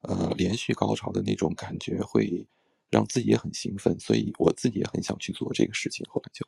[0.00, 2.46] 呃连续高潮的那种感觉，会
[2.90, 6.04] 让自己也很兴奋，所以我自己也很想去做这个事情。
[6.10, 6.46] 后来就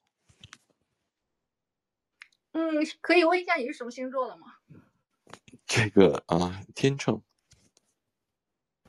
[2.52, 4.56] 嗯，可以问一下你是什么星座的吗？
[5.66, 7.22] 这个啊，天秤，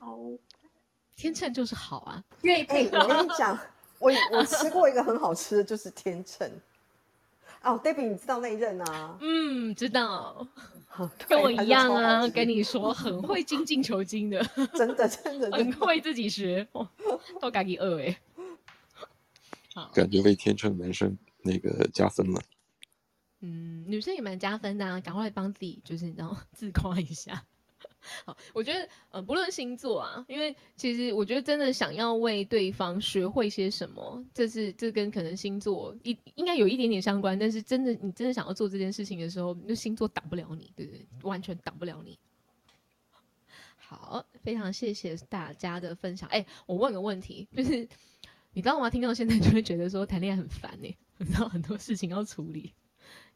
[0.00, 0.38] 哦，
[1.16, 3.58] 天秤就是好啊，哎、愿意配合我跟你讲，
[3.98, 6.50] 我我吃过一个很好吃的，就是天秤。
[7.66, 9.18] 哦，Debbie，你知道那一任啊？
[9.20, 10.46] 嗯，知道，
[11.28, 14.40] 跟我一样啊，跟你说很会精进求精 的，
[14.72, 16.66] 真的真的真的很会自己学，
[17.40, 18.16] 都感觉饿哎。
[19.74, 22.40] 好，感觉为天秤男生那个加分了。
[23.40, 27.44] 嗯，女生也蛮加分的啊，赶快帮自己就是你知道 自夸一下。
[28.24, 41.06] 好，我觉得呃，不论星座啊，因为其实我觉得真的想要为对方学会些什么，这是这跟可能星座一应该有一点点相关，但是真的你真的想要做这件事情的时候，那星座挡不了你，对不对？
[41.22, 42.18] 完全挡不了你。
[43.76, 46.28] 好，非常谢谢大家的分享。
[46.28, 47.88] 哎，我问个问题，就是
[48.52, 48.90] 你知道吗？
[48.90, 52.72] 听到现在就会觉得说谈恋爱很烦呢、你知道很多事情要处理。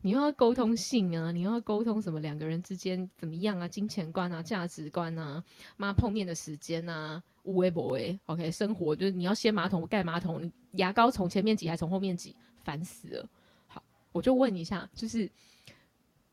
[0.03, 5.42] 你又要沟通性啊，你又要沟通什么两个人之间怎么样啊，金钱观啊，价值观啊，
[5.76, 12.34] 妈碰面的时间啊，无微不微，OK，生活就是你要掀马桶盖马桶，你牙膏从前面挤还从后面挤，
[12.64, 13.28] 烦死了。
[13.66, 13.82] 好，
[14.12, 15.30] 我就问一下，就是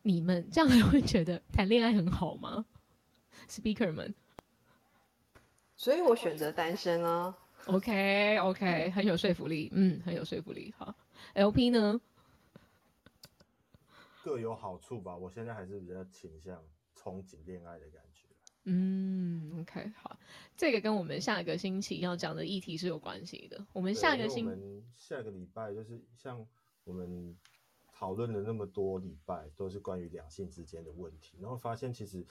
[0.01, 2.65] 你们这样还 会觉得谈恋爱很好吗
[3.49, 4.13] ？Speaker 们
[5.75, 7.35] 所以我选择单身啊。
[7.65, 10.73] ，OK OK，很有说服力，嗯，很有说服力。
[10.77, 10.95] 好
[11.33, 11.99] ，LP 呢？
[14.27, 15.15] 各有好处吧。
[15.15, 16.61] 我现在还是比较倾向
[16.93, 18.25] 憧憬恋爱的感觉。
[18.65, 20.19] 嗯，OK，好，
[20.57, 23.65] 这个跟我们下个星期要讲的议题是有关系的。
[23.71, 26.45] 我们下个星我们下个礼拜就是像
[26.83, 27.37] 我们
[27.93, 32.25] 讨论了那么多礼拜，都是关于两性之间的问题，然后发现其实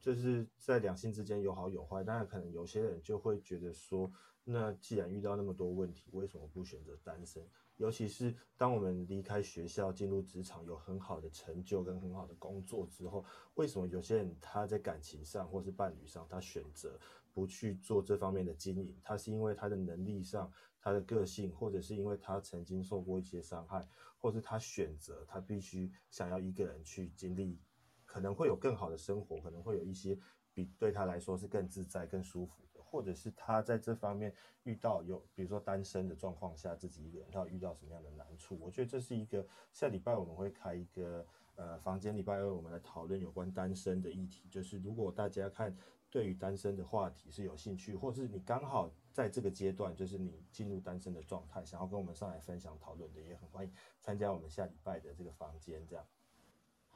[0.00, 4.10] 就是在两性之间有好有坏，当然可能有些人就会觉得说，
[4.42, 7.46] 那既然遇到那么多问题，为什么不选择单身？
[7.76, 13.24] 尤其是当我们离开学校进入职场，有很好的成就跟很好的工作之后，
[13.54, 16.98] 为什么有些人他在感情上或是伴侣上，他选择
[17.34, 18.96] 不去做这方面的经营？
[19.02, 20.50] 他是因为他的能力上、
[20.80, 23.86] 他的个性，或者是因为他曾经受过一些伤害，
[24.18, 27.60] 或是他选择他必须想要一个人去经历，
[28.06, 30.18] 可能会有更好的生活，可能会有一些
[30.54, 32.65] 比对他来说是更自在、更舒服，
[32.96, 38.58] 或者是他在这方面遇到有，比如说单身的状况下，自己一个人他遇到什么样的难处？
[38.58, 41.26] 我觉得这是一个下礼拜我们会开一个
[41.56, 45.76] 呃房间，礼拜二我们来讨论有关单身的议题，就是如果大家看
[46.08, 53.70] 对于单身的话题是有兴趣，或是你刚好在这个阶段，就是你进入单身的状态，想要跟我们上来分享讨论的，也很欢迎
[54.00, 56.02] 参加我们下礼拜的这个房间，这样。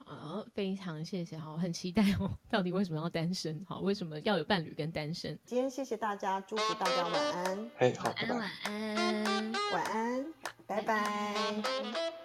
[0.05, 2.31] 好，非常谢谢，好，很期待哦。
[2.51, 3.65] 到底为什么要单身？
[3.69, 5.39] 好，为什么要有伴侣跟单身？
[5.45, 7.95] 今天谢谢大家，祝福大家晚安，哎。
[8.03, 9.53] 晚安，晚安。
[9.73, 10.27] 晚安，
[10.67, 12.20] 拜拜。